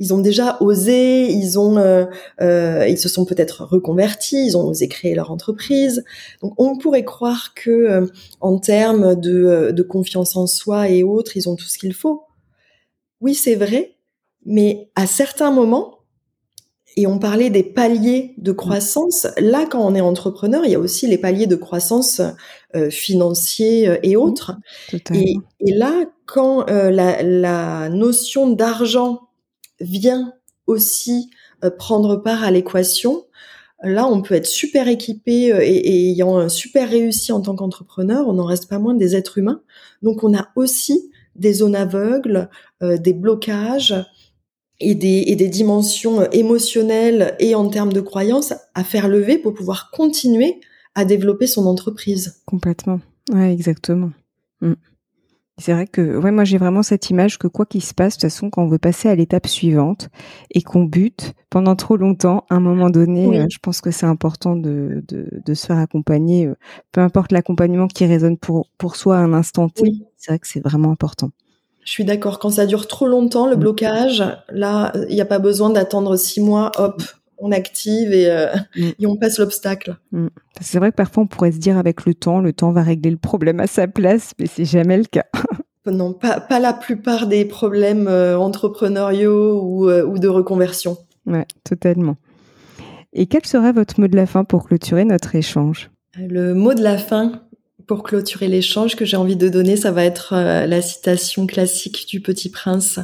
[0.00, 2.04] Ils ont déjà osé, ils ont, euh,
[2.40, 6.04] euh, ils se sont peut-être reconvertis, ils ont osé créer leur entreprise.
[6.40, 8.06] Donc on pourrait croire que euh,
[8.40, 12.22] en termes de, de confiance en soi et autres, ils ont tout ce qu'il faut.
[13.20, 13.96] Oui, c'est vrai,
[14.46, 15.97] mais à certains moments,
[16.98, 19.28] et on parlait des paliers de croissance.
[19.38, 22.20] Là, quand on est entrepreneur, il y a aussi les paliers de croissance
[22.74, 24.56] euh, financiers euh, et autres.
[25.14, 25.92] Et, et, là,
[26.26, 29.28] quand euh, la, la, notion d'argent
[29.78, 30.32] vient
[30.66, 31.30] aussi
[31.62, 33.26] euh, prendre part à l'équation,
[33.84, 38.32] là, on peut être super équipé et, et, ayant super réussi en tant qu'entrepreneur, on
[38.32, 39.62] n'en reste pas moins des êtres humains.
[40.02, 42.50] Donc, on a aussi des zones aveugles,
[42.82, 43.94] des blocages,
[44.80, 49.38] et des, et des dimensions euh, émotionnelles et en termes de croyances à faire lever
[49.38, 50.60] pour pouvoir continuer
[50.94, 52.42] à développer son entreprise.
[52.46, 53.00] Complètement.
[53.32, 54.10] Ouais, exactement.
[54.60, 54.74] Mm.
[55.60, 58.20] C'est vrai que ouais, moi j'ai vraiment cette image que quoi qu'il se passe, de
[58.20, 60.08] toute façon, quand on veut passer à l'étape suivante
[60.54, 64.06] et qu'on bute pendant trop longtemps, à un moment donné, euh, je pense que c'est
[64.06, 66.54] important de, de, de, se faire accompagner, euh,
[66.92, 69.90] peu importe l'accompagnement qui résonne pour, pour soi à un instant T.
[70.16, 71.30] C'est vrai que c'est vraiment important.
[71.88, 72.38] Je suis d'accord.
[72.38, 73.60] Quand ça dure trop longtemps, le mm.
[73.60, 76.70] blocage, là, il n'y a pas besoin d'attendre six mois.
[76.76, 77.02] Hop,
[77.38, 78.90] on active et, euh, mm.
[79.00, 79.96] et on passe l'obstacle.
[80.12, 80.26] Mm.
[80.60, 83.10] C'est vrai que parfois on pourrait se dire avec le temps, le temps va régler
[83.10, 85.24] le problème à sa place, mais c'est jamais le cas.
[85.86, 90.98] non, pas, pas la plupart des problèmes euh, entrepreneuriaux ou, euh, ou de reconversion.
[91.24, 92.16] Ouais, totalement.
[93.14, 95.90] Et quel serait votre mot de la fin pour clôturer notre échange?
[96.18, 97.40] Le mot de la fin,
[97.88, 102.06] pour clôturer l'échange que j'ai envie de donner, ça va être euh, la citation classique
[102.06, 103.00] du Petit Prince.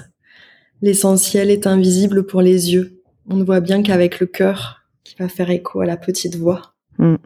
[0.83, 3.03] L'essentiel est invisible pour les yeux.
[3.29, 6.75] On ne voit bien qu'avec le cœur qui va faire écho à la petite voix.
[6.99, 7.17] Hmm.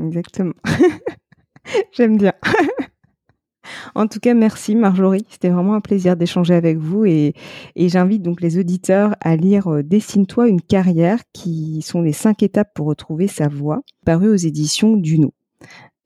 [0.00, 0.54] Exactement.
[1.92, 2.32] J'aime bien.
[3.94, 5.24] en tout cas, merci Marjorie.
[5.30, 7.34] C'était vraiment un plaisir d'échanger avec vous et,
[7.76, 12.74] j'invite donc les auditeurs à lire euh, Dessine-toi une carrière qui sont les cinq étapes
[12.74, 15.32] pour retrouver sa voix, paru aux éditions Duno.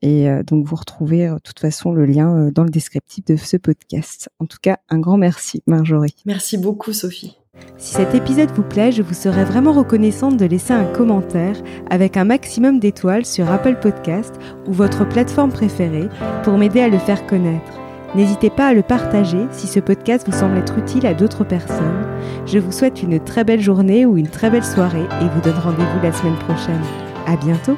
[0.03, 3.23] Et euh, donc, vous retrouvez euh, de toute façon le lien euh, dans le descriptif
[3.23, 4.29] de ce podcast.
[4.39, 6.15] En tout cas, un grand merci, Marjorie.
[6.25, 7.37] Merci beaucoup, Sophie.
[7.77, 11.55] Si cet épisode vous plaît, je vous serais vraiment reconnaissante de laisser un commentaire
[11.89, 14.35] avec un maximum d'étoiles sur Apple Podcast
[14.67, 16.09] ou votre plateforme préférée
[16.43, 17.79] pour m'aider à le faire connaître.
[18.15, 22.07] N'hésitez pas à le partager si ce podcast vous semble être utile à d'autres personnes.
[22.45, 25.57] Je vous souhaite une très belle journée ou une très belle soirée et vous donne
[25.57, 26.81] rendez-vous la semaine prochaine.
[27.27, 27.77] À bientôt!